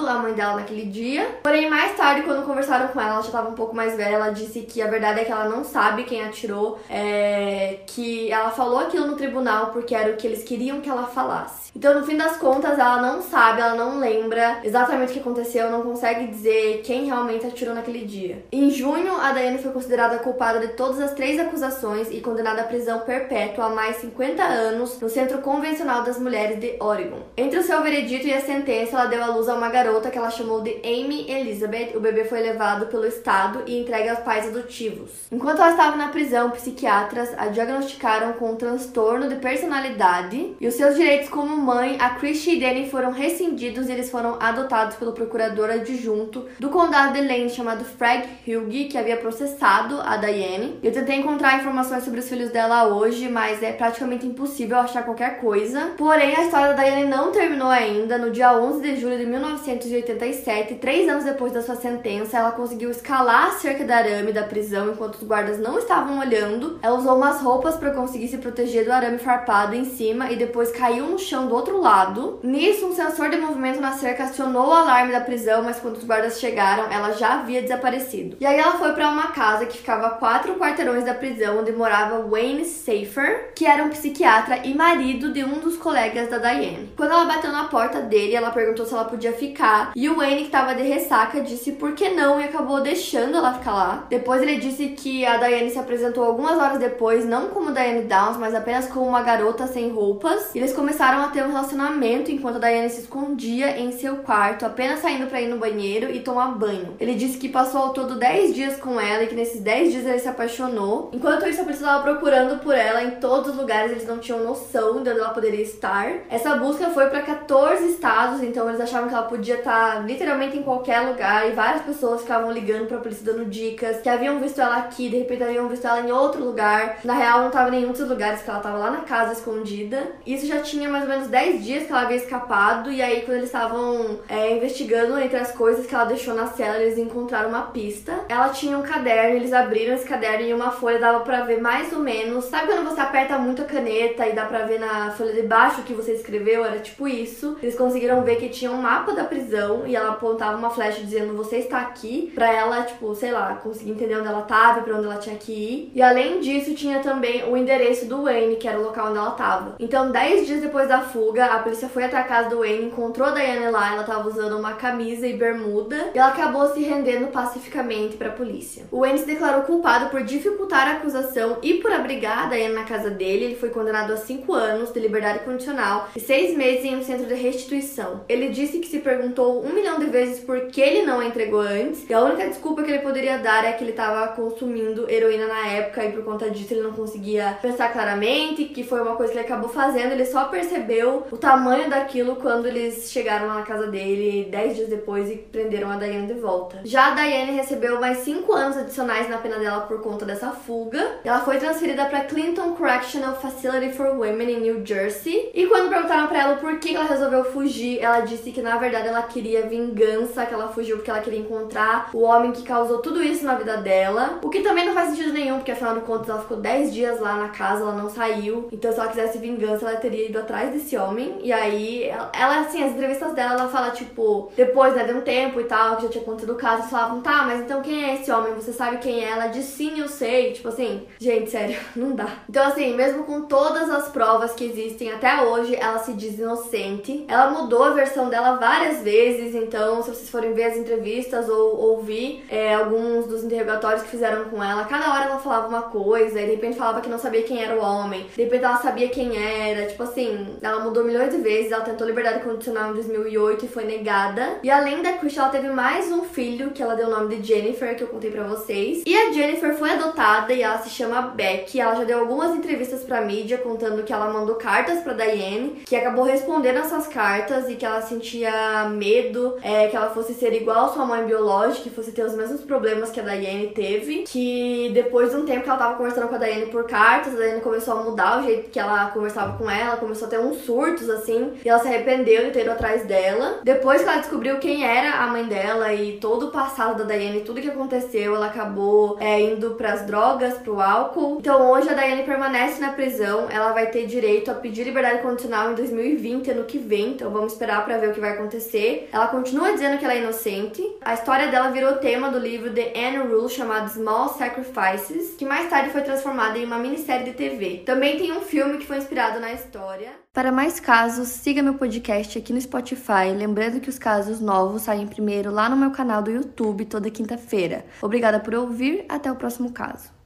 a 0.07 0.19
mãe 0.19 0.33
dela 0.33 0.55
naquele 0.55 0.85
dia. 0.85 1.39
Porém, 1.43 1.69
mais 1.69 1.95
tarde, 1.95 2.23
quando 2.23 2.45
conversaram 2.45 2.87
com 2.89 2.99
ela, 2.99 3.13
ela 3.13 3.21
já 3.21 3.27
estava 3.27 3.49
um 3.49 3.55
pouco 3.55 3.75
mais 3.75 3.95
velha, 3.95 4.15
ela 4.15 4.29
disse 4.29 4.61
que 4.61 4.81
a 4.81 4.87
verdade 4.87 5.21
é 5.21 5.25
que 5.25 5.31
ela 5.31 5.49
não 5.49 5.63
sabe 5.63 6.03
quem 6.03 6.23
atirou, 6.23 6.79
é, 6.89 7.79
que 7.87 8.31
ela 8.31 8.51
falou 8.51 8.79
aquilo 8.79 9.07
no 9.07 9.15
tribunal 9.15 9.67
porque 9.67 9.95
era 9.95 10.11
o 10.11 10.17
que 10.17 10.27
eles 10.27 10.43
queriam 10.43 10.81
que 10.81 10.89
ela 10.89 11.07
falasse. 11.07 11.71
Então, 11.75 11.97
no 11.97 12.05
fim 12.05 12.17
das 12.17 12.37
contas, 12.37 12.77
ela 12.77 13.01
não 13.01 13.21
sabe, 13.21 13.61
ela 13.61 13.75
não 13.75 13.97
lembra 13.97 14.59
exatamente 14.63 15.11
o 15.11 15.13
que 15.13 15.19
aconteceu, 15.19 15.71
não 15.71 15.81
consegue 15.81 16.27
dizer 16.27 16.81
quem 16.83 17.05
realmente 17.05 17.45
atirou 17.45 17.73
naquele 17.73 18.05
dia. 18.05 18.43
Em 18.51 18.69
junho, 18.69 19.15
a 19.15 19.31
Daiane 19.31 19.57
foi 19.57 19.71
considerada 19.71 20.19
culpada 20.19 20.59
de 20.59 20.73
todas 20.73 20.99
as 20.99 21.13
três 21.13 21.39
acusações 21.39 22.09
e 22.11 22.19
condenada 22.19 22.61
à 22.61 22.65
prisão 22.65 22.99
perpétua 22.99 23.65
a 23.65 23.69
mais 23.69 23.97
50 23.97 24.43
anos 24.43 24.99
no 24.99 25.09
Centro 25.09 25.37
Convencional 25.39 26.03
das 26.03 26.19
Mulheres 26.19 26.59
de 26.59 26.75
Oregon. 26.79 27.19
Entre 27.37 27.57
o 27.57 27.63
seu 27.63 27.81
veredito 27.81 28.27
e 28.27 28.33
a 28.33 28.41
sentença, 28.41 28.97
ela 28.97 29.05
deu 29.05 29.23
à 29.23 29.27
luz 29.27 29.40
a 29.49 29.55
uma 29.55 29.69
garota 29.69 30.09
que 30.09 30.17
ela 30.17 30.29
chamou 30.29 30.61
de 30.61 30.71
Amy 30.83 31.29
Elizabeth. 31.29 31.95
O 31.95 31.99
bebê 31.99 32.25
foi 32.25 32.41
levado 32.41 32.87
pelo 32.87 33.05
Estado 33.05 33.63
e 33.65 33.79
entregue 33.79 34.09
aos 34.09 34.19
pais 34.19 34.47
adotivos. 34.47 35.11
Enquanto 35.31 35.59
ela 35.61 35.71
estava 35.71 35.95
na 35.95 36.09
prisão, 36.09 36.51
psiquiatras 36.51 37.29
a 37.37 37.47
diagnosticaram 37.47 38.33
com 38.33 38.51
um 38.51 38.55
transtorno 38.55 39.27
de 39.27 39.35
personalidade 39.35 40.55
e 40.59 40.67
os 40.67 40.75
seus 40.75 40.95
direitos 40.95 41.29
como 41.29 41.55
mãe, 41.55 41.97
a 41.99 42.11
Christy 42.11 42.51
e 42.51 42.59
Danny 42.59 42.89
foram 42.89 43.11
rescindidos 43.11 43.87
e 43.87 43.91
eles 43.91 44.09
foram 44.09 44.37
adotados 44.39 44.95
pelo 44.95 45.13
procurador 45.13 45.69
adjunto 45.69 46.45
do 46.59 46.69
condado 46.69 47.13
de 47.13 47.21
Lane 47.21 47.49
chamado 47.49 47.83
Frank 47.83 48.27
Hugh, 48.47 48.89
que 48.89 48.97
havia 48.97 49.17
processado 49.17 50.01
a 50.01 50.17
Diane. 50.17 50.79
Eu 50.83 50.91
tentei 50.91 51.17
encontrar 51.17 51.59
informações 51.59 52.03
sobre 52.03 52.19
os 52.19 52.29
filhos 52.29 52.51
dela 52.51 52.87
hoje, 52.87 53.29
mas 53.29 53.61
é 53.63 53.71
praticamente 53.71 54.25
impossível 54.25 54.77
achar 54.77 55.03
qualquer 55.03 55.39
coisa. 55.39 55.91
Porém, 55.97 56.35
a 56.35 56.43
história 56.43 56.73
da 56.73 56.83
Diane 56.83 57.05
não 57.05 57.31
terminou 57.31 57.69
ainda. 57.69 58.17
No 58.17 58.31
dia 58.31 58.57
11 58.57 58.81
de 58.81 58.99
julho 58.99 59.17
de 59.21 59.27
1987, 59.27 60.75
três 60.75 61.07
anos 61.07 61.23
depois 61.23 61.53
da 61.53 61.61
sua 61.61 61.75
sentença, 61.75 62.37
ela 62.37 62.51
conseguiu 62.51 62.89
escalar 62.89 63.49
a 63.49 63.51
cerca 63.51 63.83
da 63.83 63.97
arame 63.97 64.33
da 64.33 64.43
prisão 64.43 64.91
enquanto 64.91 65.15
os 65.15 65.23
guardas 65.23 65.59
não 65.59 65.77
estavam 65.77 66.19
olhando. 66.19 66.79
Ela 66.81 66.97
usou 66.97 67.15
umas 67.15 67.39
roupas 67.41 67.75
para 67.75 67.91
conseguir 67.91 68.27
se 68.27 68.37
proteger 68.37 68.85
do 68.85 68.91
arame 68.91 69.19
farpado 69.19 69.75
em 69.75 69.85
cima 69.85 70.31
e 70.31 70.35
depois 70.35 70.71
caiu 70.71 71.05
no 71.05 71.19
chão 71.19 71.47
do 71.47 71.53
outro 71.53 71.79
lado. 71.79 72.39
Nisso, 72.41 72.87
um 72.87 72.95
sensor 72.95 73.29
de 73.29 73.37
movimento 73.37 73.79
na 73.79 73.91
cerca 73.91 74.23
acionou 74.23 74.69
o 74.69 74.73
alarme 74.73 75.11
da 75.11 75.21
prisão, 75.21 75.61
mas 75.63 75.79
quando 75.79 75.97
os 75.97 76.03
guardas 76.03 76.39
chegaram, 76.39 76.91
ela 76.91 77.11
já 77.11 77.35
havia 77.35 77.61
desaparecido. 77.61 78.37
E 78.39 78.45
aí 78.45 78.59
ela 78.59 78.77
foi 78.77 78.93
para 78.93 79.09
uma 79.09 79.27
casa 79.27 79.65
que 79.65 79.77
ficava 79.77 80.07
a 80.07 80.11
quatro 80.11 80.55
quarteirões 80.55 81.05
da 81.05 81.13
prisão, 81.13 81.59
onde 81.59 81.71
morava 81.71 82.27
Wayne 82.27 82.65
Safer, 82.65 83.51
que 83.55 83.65
era 83.65 83.83
um 83.83 83.89
psiquiatra 83.89 84.65
e 84.65 84.73
marido 84.73 85.31
de 85.31 85.43
um 85.43 85.59
dos 85.59 85.77
colegas 85.77 86.27
da 86.27 86.39
Diane. 86.39 86.91
Quando 86.97 87.11
ela 87.11 87.25
bateu 87.25 87.51
na 87.51 87.65
porta 87.65 88.01
dele, 88.01 88.33
ela 88.33 88.49
perguntou 88.49 88.85
se 88.85 88.93
ela 88.93 89.10
podia 89.11 89.33
ficar. 89.33 89.91
E 89.95 90.09
o 90.09 90.15
Wayne, 90.15 90.45
que 90.45 90.49
tava 90.49 90.73
de 90.73 90.83
ressaca, 90.83 91.41
disse 91.41 91.73
por 91.73 91.93
que 91.93 92.09
não 92.09 92.41
e 92.41 92.45
acabou 92.45 92.81
deixando 92.81 93.37
ela 93.37 93.53
ficar 93.53 93.73
lá. 93.73 94.05
Depois 94.09 94.41
ele 94.41 94.57
disse 94.57 94.89
que 94.89 95.25
a 95.25 95.37
Diane 95.37 95.69
se 95.69 95.77
apresentou 95.77 96.23
algumas 96.23 96.57
horas 96.57 96.79
depois, 96.79 97.25
não 97.25 97.49
como 97.49 97.71
Diane 97.71 98.03
Downs, 98.03 98.37
mas 98.37 98.55
apenas 98.55 98.87
como 98.87 99.05
uma 99.07 99.21
garota 99.21 99.67
sem 99.67 99.89
roupas. 99.89 100.55
E 100.55 100.57
eles 100.57 100.73
começaram 100.73 101.23
a 101.23 101.27
ter 101.27 101.43
um 101.43 101.51
relacionamento 101.51 102.31
enquanto 102.31 102.55
a 102.55 102.59
Diane 102.59 102.89
se 102.89 103.01
escondia 103.01 103.77
em 103.77 103.91
seu 103.91 104.17
quarto, 104.17 104.65
apenas 104.65 104.99
saindo 104.99 105.27
para 105.27 105.41
ir 105.41 105.47
no 105.47 105.57
banheiro 105.57 106.09
e 106.11 106.21
tomar 106.21 106.57
banho. 106.57 106.95
Ele 106.99 107.15
disse 107.15 107.37
que 107.37 107.49
passou 107.49 107.81
ao 107.81 107.93
todo 107.93 108.15
10 108.15 108.53
dias 108.53 108.77
com 108.77 108.99
ela 108.99 109.23
e 109.23 109.27
que 109.27 109.35
nesses 109.35 109.61
10 109.61 109.91
dias 109.91 110.05
ele 110.05 110.19
se 110.19 110.27
apaixonou. 110.27 111.09
Enquanto 111.13 111.47
isso, 111.47 111.61
a 111.61 111.63
polícia 111.63 111.83
estava 111.83 112.03
procurando 112.03 112.59
por 112.59 112.73
ela 112.73 113.03
em 113.03 113.11
todos 113.11 113.51
os 113.51 113.57
lugares, 113.57 113.91
eles 113.91 114.07
não 114.07 114.17
tinham 114.17 114.43
noção 114.43 115.03
de 115.03 115.09
onde 115.09 115.19
ela 115.19 115.29
poderia 115.29 115.61
estar. 115.61 116.11
Essa 116.29 116.55
busca 116.55 116.89
foi 116.89 117.07
para 117.07 117.21
14 117.21 117.87
estados, 117.87 118.41
então 118.41 118.67
eles 118.69 118.81
achavam 118.81 119.00
que 119.07 119.13
ela 119.13 119.23
podia 119.23 119.55
estar 119.55 120.05
literalmente 120.05 120.57
em 120.57 120.63
qualquer 120.63 120.99
lugar 121.01 121.47
e 121.47 121.51
várias 121.51 121.83
pessoas 121.83 122.21
ficavam 122.21 122.51
ligando 122.51 122.87
para 122.87 122.97
a 122.97 123.01
polícia 123.01 123.25
dando 123.25 123.45
dicas, 123.45 124.01
que 124.01 124.09
haviam 124.09 124.39
visto 124.39 124.59
ela 124.59 124.77
aqui, 124.77 125.09
de 125.09 125.17
repente 125.17 125.43
haviam 125.43 125.67
visto 125.67 125.85
ela 125.85 126.01
em 126.01 126.11
outro 126.11 126.43
lugar. 126.43 126.99
Na 127.03 127.13
real, 127.13 127.39
não 127.39 127.47
estava 127.47 127.69
em 127.69 127.71
nenhum 127.71 127.91
desses 127.91 128.07
lugares, 128.07 128.41
que 128.41 128.49
ela 128.49 128.59
estava 128.59 128.77
lá 128.77 128.91
na 128.91 129.01
casa 129.01 129.33
escondida. 129.33 130.11
Isso 130.25 130.45
já 130.45 130.59
tinha 130.61 130.89
mais 130.89 131.03
ou 131.03 131.09
menos 131.09 131.27
10 131.27 131.63
dias 131.63 131.85
que 131.85 131.91
ela 131.91 132.01
havia 132.01 132.17
escapado, 132.17 132.91
e 132.91 133.01
aí 133.01 133.21
quando 133.21 133.37
eles 133.37 133.49
estavam 133.49 134.19
é, 134.27 134.55
investigando 134.55 135.19
entre 135.19 135.37
as 135.37 135.51
coisas 135.51 135.85
que 135.85 135.93
ela 135.93 136.05
deixou 136.05 136.33
na 136.33 136.47
cela, 136.47 136.77
eles 136.77 136.97
encontraram 136.97 137.49
uma 137.49 137.63
pista. 137.63 138.13
Ela 138.29 138.49
tinha 138.49 138.77
um 138.77 138.81
caderno, 138.81 139.35
eles 139.35 139.53
abriram 139.53 139.95
esse 139.95 140.05
caderno 140.05 140.45
e 140.45 140.53
uma 140.53 140.71
folha 140.71 140.99
dava 140.99 141.21
para 141.21 141.41
ver 141.41 141.61
mais 141.61 141.91
ou 141.93 141.99
menos. 141.99 142.45
Sabe 142.45 142.67
quando 142.67 142.89
você 142.89 143.01
aperta 143.01 143.37
muito 143.37 143.61
a 143.61 143.65
caneta 143.65 144.27
e 144.27 144.33
dá 144.33 144.45
para 144.45 144.65
ver 144.65 144.79
na 144.79 145.11
folha 145.11 145.33
de 145.33 145.43
baixo 145.43 145.81
o 145.81 145.83
que 145.83 145.93
você 145.93 146.13
escreveu? 146.13 146.65
Era 146.65 146.79
tipo 146.79 147.07
isso. 147.07 147.57
Eles 147.61 147.75
conseguiram 147.75 148.23
ver 148.23 148.37
que 148.37 148.49
tinha 148.49 148.71
um 148.71 148.81
mapa 148.91 149.13
da 149.13 149.23
prisão 149.23 149.83
e 149.87 149.95
ela 149.95 150.09
apontava 150.09 150.57
uma 150.57 150.69
flecha 150.69 151.01
dizendo 151.01 151.33
você 151.33 151.57
está 151.57 151.79
aqui, 151.79 152.29
para 152.35 152.51
ela, 152.51 152.81
tipo, 152.81 153.15
sei 153.15 153.31
lá, 153.31 153.55
conseguir 153.55 153.91
entender 153.91 154.17
onde 154.17 154.27
ela 154.27 154.41
tava 154.41 154.81
pra 154.81 154.97
onde 154.97 155.05
ela 155.05 155.15
tinha 155.15 155.37
que 155.37 155.53
ir. 155.53 155.91
E 155.95 156.01
além 156.01 156.41
disso, 156.41 156.75
tinha 156.75 156.99
também 156.99 157.49
o 157.49 157.55
endereço 157.55 158.05
do 158.05 158.23
Wayne, 158.23 158.57
que 158.57 158.67
era 158.67 158.77
o 158.77 158.83
local 158.83 159.07
onde 159.07 159.17
ela 159.17 159.31
tava. 159.31 159.75
Então, 159.79 160.11
10 160.11 160.45
dias 160.45 160.61
depois 160.61 160.89
da 160.89 160.99
fuga, 160.99 161.45
a 161.45 161.59
polícia 161.59 161.87
foi 161.87 162.03
até 162.03 162.17
a 162.17 162.23
casa 162.23 162.49
do 162.49 162.59
Wayne, 162.59 162.87
encontrou 162.87 163.29
a 163.29 163.31
Diane 163.31 163.71
lá, 163.71 163.93
ela 163.93 164.03
tava 164.03 164.27
usando 164.27 164.57
uma 164.57 164.73
camisa 164.73 165.25
e 165.25 165.37
bermuda, 165.37 166.11
e 166.13 166.17
ela 166.17 166.29
acabou 166.29 166.67
se 166.73 166.81
rendendo 166.81 167.27
pacificamente 167.27 168.17
para 168.17 168.27
a 168.27 168.33
polícia. 168.33 168.83
O 168.91 168.99
Wayne 168.99 169.19
se 169.19 169.25
declarou 169.25 169.61
culpado 169.61 170.09
por 170.09 170.21
dificultar 170.23 170.87
a 170.89 170.93
acusação 170.97 171.59
e 171.61 171.75
por 171.75 171.93
abrigar 171.93 172.45
a 172.45 172.49
Diane 172.49 172.75
na 172.75 172.83
casa 172.83 173.09
dele. 173.09 173.45
Ele 173.45 173.55
foi 173.55 173.69
condenado 173.69 174.11
a 174.11 174.17
5 174.17 174.53
anos 174.53 174.91
de 174.91 174.99
liberdade 174.99 175.39
condicional 175.45 176.09
e 176.13 176.19
6 176.19 176.57
meses 176.57 176.83
em 176.83 176.97
um 176.97 177.03
centro 177.03 177.25
de 177.25 177.35
restituição. 177.35 178.25
Ele 178.27 178.49
disse 178.49 178.80
que 178.81 178.87
se 178.87 178.99
perguntou 178.99 179.63
um 179.63 179.73
milhão 179.73 179.99
de 179.99 180.05
vezes 180.07 180.39
por 180.39 180.67
que 180.67 180.81
ele 180.81 181.05
não 181.05 181.19
a 181.19 181.25
entregou 181.25 181.61
antes, 181.61 182.09
e 182.09 182.13
a 182.13 182.21
única 182.21 182.47
desculpa 182.47 182.83
que 182.83 182.91
ele 182.91 182.99
poderia 182.99 183.37
dar 183.37 183.63
é 183.65 183.73
que 183.73 183.83
ele 183.83 183.91
estava 183.91 184.27
consumindo 184.29 185.09
heroína 185.09 185.47
na 185.47 185.67
época 185.67 186.03
e 186.03 186.11
por 186.11 186.23
conta 186.23 186.49
disso 186.49 186.73
ele 186.73 186.81
não 186.81 186.93
conseguia 186.93 187.57
pensar 187.61 187.91
claramente, 187.93 188.65
que 188.65 188.83
foi 188.83 189.01
uma 189.01 189.15
coisa 189.15 189.31
que 189.31 189.37
ele 189.39 189.45
acabou 189.45 189.69
fazendo. 189.69 190.11
Ele 190.11 190.25
só 190.25 190.45
percebeu 190.45 191.27
o 191.31 191.37
tamanho 191.37 191.89
daquilo 191.89 192.35
quando 192.35 192.65
eles 192.65 193.11
chegaram 193.11 193.47
lá 193.47 193.55
na 193.55 193.63
casa 193.63 193.87
dele 193.87 194.47
10 194.49 194.75
dias 194.75 194.89
depois 194.89 195.29
e 195.29 195.35
prenderam 195.35 195.89
a 195.91 195.97
Diane 195.97 196.27
de 196.27 196.39
volta. 196.39 196.79
Já 196.83 197.11
a 197.11 197.15
Diane 197.15 197.51
recebeu 197.51 197.99
mais 197.99 198.19
5 198.19 198.51
anos 198.53 198.77
adicionais 198.77 199.29
na 199.29 199.37
pena 199.37 199.57
dela 199.59 199.81
por 199.81 200.01
conta 200.01 200.25
dessa 200.25 200.51
fuga. 200.51 201.19
Ela 201.23 201.39
foi 201.41 201.57
transferida 201.57 202.05
para 202.05 202.21
Clinton 202.21 202.73
Correctional 202.73 203.35
Facility 203.35 203.93
for 203.93 204.07
Women 204.07 204.51
em 204.51 204.59
New 204.59 204.85
Jersey. 204.85 205.51
E 205.53 205.67
quando 205.67 205.89
perguntaram 205.89 206.27
para 206.27 206.41
ela 206.41 206.55
por 206.55 206.79
que 206.79 206.95
ela 206.95 207.05
resolveu 207.05 207.43
fugir, 207.45 207.99
ela 207.99 208.21
disse 208.21 208.51
que 208.51 208.61
na 208.61 208.70
verdade 208.77 209.07
ela 209.07 209.21
queria 209.23 209.67
vingança, 209.67 210.45
que 210.45 210.53
ela 210.53 210.69
fugiu 210.69 210.97
porque 210.97 211.09
ela 211.09 211.21
queria 211.21 211.39
encontrar 211.39 212.09
o 212.13 212.21
homem 212.21 212.51
que 212.51 212.63
causou 212.63 212.99
tudo 212.99 213.23
isso 213.23 213.45
na 213.45 213.55
vida 213.55 213.77
dela. 213.77 214.39
O 214.43 214.49
que 214.49 214.61
também 214.61 214.85
não 214.85 214.93
faz 214.93 215.09
sentido 215.09 215.33
nenhum, 215.33 215.57
porque 215.57 215.71
afinal 215.71 215.95
de 215.95 216.01
contas 216.01 216.29
ela 216.29 216.41
ficou 216.41 216.57
10 216.57 216.93
dias 216.93 217.19
lá 217.19 217.35
na 217.35 217.49
casa, 217.49 217.81
ela 217.81 217.93
não 217.93 218.09
saiu. 218.09 218.67
Então, 218.71 218.91
se 218.91 218.99
ela 218.99 219.09
quisesse 219.09 219.37
vingança, 219.37 219.87
ela 219.87 219.99
teria 219.99 220.27
ido 220.27 220.39
atrás 220.39 220.71
desse 220.71 220.97
homem. 220.97 221.39
E 221.41 221.51
aí, 221.51 222.03
ela, 222.33 222.61
assim, 222.61 222.83
as 222.83 222.91
entrevistas 222.91 223.33
dela, 223.33 223.53
ela 223.53 223.69
fala, 223.69 223.91
tipo, 223.91 224.51
depois, 224.55 224.95
né, 224.95 225.03
de 225.03 225.13
um 225.13 225.21
tempo 225.21 225.59
e 225.59 225.65
tal, 225.65 225.97
que 225.97 226.03
já 226.03 226.09
tinha 226.09 226.23
acontecido 226.23 226.53
o 226.53 226.55
caso, 226.55 226.81
eles 226.81 226.91
falavam, 226.91 227.21
tá, 227.21 227.43
mas 227.43 227.61
então 227.61 227.81
quem 227.81 228.03
é 228.03 228.15
esse 228.15 228.31
homem? 228.31 228.53
Você 228.53 228.71
sabe 228.71 228.97
quem 228.97 229.23
é? 229.23 229.29
Ela 229.29 229.47
disse 229.47 229.71
sim, 229.77 229.99
eu 229.99 230.07
sei. 230.07 230.53
Tipo 230.53 230.69
assim, 230.69 231.07
gente, 231.19 231.49
sério, 231.49 231.79
não 231.95 232.13
dá. 232.13 232.27
Então, 232.49 232.65
assim, 232.67 232.93
mesmo 232.95 233.23
com 233.23 233.41
todas 233.41 233.89
as 233.89 234.09
provas 234.09 234.53
que 234.53 234.65
existem 234.65 235.11
até 235.11 235.43
hoje, 235.43 235.75
ela 235.75 235.99
se 235.99 236.13
diz 236.13 236.37
inocente. 236.37 237.25
Ela 237.27 237.51
mudou 237.51 237.83
a 237.83 237.91
versão 237.91 238.29
dela 238.29 238.57
várias 238.61 239.01
vezes, 239.01 239.55
então, 239.55 240.03
se 240.03 240.11
vocês 240.11 240.29
forem 240.29 240.53
ver 240.53 240.65
as 240.65 240.77
entrevistas 240.77 241.49
ou 241.49 241.79
ouvir 241.79 242.45
é, 242.47 242.75
alguns 242.75 243.25
dos 243.25 243.43
interrogatórios 243.43 244.03
que 244.03 244.09
fizeram 244.09 244.45
com 244.49 244.63
ela, 244.63 244.85
cada 244.85 245.11
hora 245.11 245.25
ela 245.25 245.39
falava 245.39 245.67
uma 245.67 245.81
coisa, 245.81 246.39
e 246.39 246.45
de 246.45 246.51
repente 246.51 246.77
falava 246.77 247.01
que 247.01 247.09
não 247.09 247.17
sabia 247.17 247.41
quem 247.41 247.63
era 247.63 247.75
o 247.75 247.83
homem, 247.83 248.27
de 248.35 248.43
repente 248.43 248.63
ela 248.63 248.77
sabia 248.77 249.09
quem 249.09 249.35
era, 249.35 249.87
tipo 249.87 250.03
assim, 250.03 250.59
ela 250.61 250.79
mudou 250.83 251.03
milhões 251.03 251.33
de 251.33 251.41
vezes, 251.41 251.71
ela 251.71 251.83
tentou 251.83 252.05
liberdade 252.05 252.43
condicional 252.43 252.91
em 252.91 252.93
2008 252.93 253.65
e 253.65 253.67
foi 253.67 253.83
negada. 253.83 254.59
E 254.61 254.69
além 254.69 255.01
da 255.01 255.13
Christian, 255.13 255.41
ela 255.41 255.51
teve 255.51 255.69
mais 255.69 256.11
um 256.11 256.23
filho 256.25 256.69
que 256.69 256.83
ela 256.83 256.93
deu 256.93 257.07
o 257.07 257.09
nome 257.09 257.37
de 257.37 257.47
Jennifer, 257.47 257.95
que 257.95 258.03
eu 258.03 258.09
contei 258.09 258.29
pra 258.29 258.43
vocês. 258.43 259.01
E 259.07 259.17
a 259.17 259.31
Jennifer 259.31 259.73
foi 259.75 259.89
adotada 259.89 260.53
e 260.53 260.61
ela 260.61 260.77
se 260.77 260.91
chama 260.91 261.21
Beck. 261.21 261.79
Ela 261.79 261.95
já 261.95 262.03
deu 262.03 262.19
algumas 262.19 262.55
entrevistas 262.55 263.03
pra 263.03 263.21
mídia 263.21 263.57
contando 263.57 264.03
que 264.03 264.13
ela 264.13 264.31
mandou 264.31 264.53
cartas 264.53 264.99
pra 264.99 265.13
Diane, 265.13 265.81
que 265.83 265.95
acabou 265.95 266.25
respondendo 266.25 266.77
essas 266.77 267.07
cartas 267.07 267.67
e 267.67 267.73
que 267.73 267.85
ela 267.85 268.03
sentia 268.03 268.50
medo 268.89 269.57
é, 269.61 269.87
que 269.87 269.95
ela 269.95 270.09
fosse 270.09 270.33
ser 270.33 270.53
igual 270.53 270.93
sua 270.93 271.05
mãe 271.05 271.25
biológica, 271.25 271.83
que 271.83 271.89
fosse 271.89 272.11
ter 272.11 272.23
os 272.23 272.33
mesmos 272.33 272.61
problemas 272.61 273.09
que 273.09 273.19
a 273.19 273.23
Diane 273.23 273.67
teve. 273.67 274.23
Que 274.23 274.91
depois 274.93 275.31
de 275.31 275.37
um 275.37 275.45
tempo 275.45 275.63
que 275.63 275.69
ela 275.69 275.79
tava 275.79 275.95
conversando 275.95 276.27
com 276.27 276.35
a 276.35 276.37
Diane 276.37 276.67
por 276.67 276.85
cartas, 276.85 277.33
a 277.33 277.37
Diane 277.37 277.61
começou 277.61 277.97
a 277.97 278.03
mudar 278.03 278.39
o 278.39 278.43
jeito 278.43 278.69
que 278.69 278.79
ela 278.79 279.07
conversava 279.11 279.57
com 279.57 279.69
ela, 279.69 279.97
começou 279.97 280.27
a 280.27 280.29
ter 280.29 280.39
uns 280.39 280.57
surtos 280.61 281.09
assim, 281.09 281.53
e 281.63 281.69
ela 281.69 281.79
se 281.79 281.87
arrependeu 281.87 282.45
de 282.45 282.51
ter 282.51 282.61
ido 282.61 282.71
atrás 282.71 283.05
dela. 283.05 283.59
Depois 283.63 284.01
que 284.01 284.09
ela 284.09 284.19
descobriu 284.19 284.57
quem 284.59 284.85
era 284.85 285.23
a 285.23 285.27
mãe 285.27 285.45
dela 285.45 285.93
e 285.93 286.17
todo 286.17 286.47
o 286.47 286.51
passado 286.51 287.03
da 287.03 287.15
Diane, 287.15 287.41
tudo 287.41 287.61
que 287.61 287.69
aconteceu, 287.69 288.35
ela 288.35 288.47
acabou 288.47 289.17
é, 289.19 289.41
indo 289.41 289.71
pras 289.71 290.05
drogas, 290.05 290.55
pro 290.55 290.79
álcool. 290.79 291.37
Então 291.39 291.69
hoje 291.71 291.89
a 291.89 291.93
Diane 291.93 292.23
permanece 292.23 292.79
na 292.79 292.91
prisão, 292.93 293.47
ela 293.49 293.71
vai 293.71 293.87
ter 293.87 294.05
direito 294.05 294.51
a 294.51 294.53
pedir 294.53 294.83
liberdade 294.83 295.21
condicional 295.21 295.71
em 295.71 295.75
2020, 295.75 296.51
ano 296.51 296.63
que 296.63 296.77
vem, 296.77 297.09
então 297.09 297.31
vamos 297.31 297.53
esperar 297.53 297.83
para 297.85 297.97
ver 297.97 298.09
o 298.09 298.13
que 298.13 298.19
vai 298.31 298.39
acontecer. 298.39 299.09
Ela 299.11 299.27
continua 299.27 299.73
dizendo 299.73 299.97
que 299.97 300.05
ela 300.05 300.13
é 300.13 300.21
inocente. 300.21 300.81
A 301.01 301.13
história 301.13 301.49
dela 301.49 301.71
virou 301.71 301.97
tema 301.97 302.29
do 302.29 302.39
livro 302.39 302.73
The 302.73 302.93
Anne 302.95 303.17
Rule 303.17 303.49
chamado 303.49 303.89
Small 303.89 304.29
Sacrifices, 304.29 305.35
que 305.37 305.45
mais 305.45 305.69
tarde 305.69 305.91
foi 305.91 306.01
transformada 306.01 306.57
em 306.57 306.65
uma 306.65 306.77
minissérie 306.77 307.25
de 307.25 307.33
TV. 307.33 307.83
Também 307.85 308.17
tem 308.17 308.31
um 308.31 308.41
filme 308.41 308.77
que 308.77 308.85
foi 308.85 308.97
inspirado 308.97 309.39
na 309.39 309.51
história. 309.51 310.11
Para 310.33 310.51
mais 310.51 310.79
casos, 310.79 311.27
siga 311.27 311.61
meu 311.61 311.73
podcast 311.73 312.37
aqui 312.37 312.53
no 312.53 312.61
Spotify, 312.61 313.33
lembrando 313.35 313.81
que 313.81 313.89
os 313.89 313.99
casos 313.99 314.39
novos 314.39 314.83
saem 314.83 315.05
primeiro 315.05 315.51
lá 315.51 315.67
no 315.67 315.75
meu 315.75 315.91
canal 315.91 316.21
do 316.21 316.31
YouTube 316.31 316.85
toda 316.85 317.11
quinta-feira. 317.11 317.85
Obrigada 318.01 318.39
por 318.39 318.55
ouvir, 318.55 319.05
até 319.09 319.29
o 319.29 319.35
próximo 319.35 319.71
caso. 319.71 320.20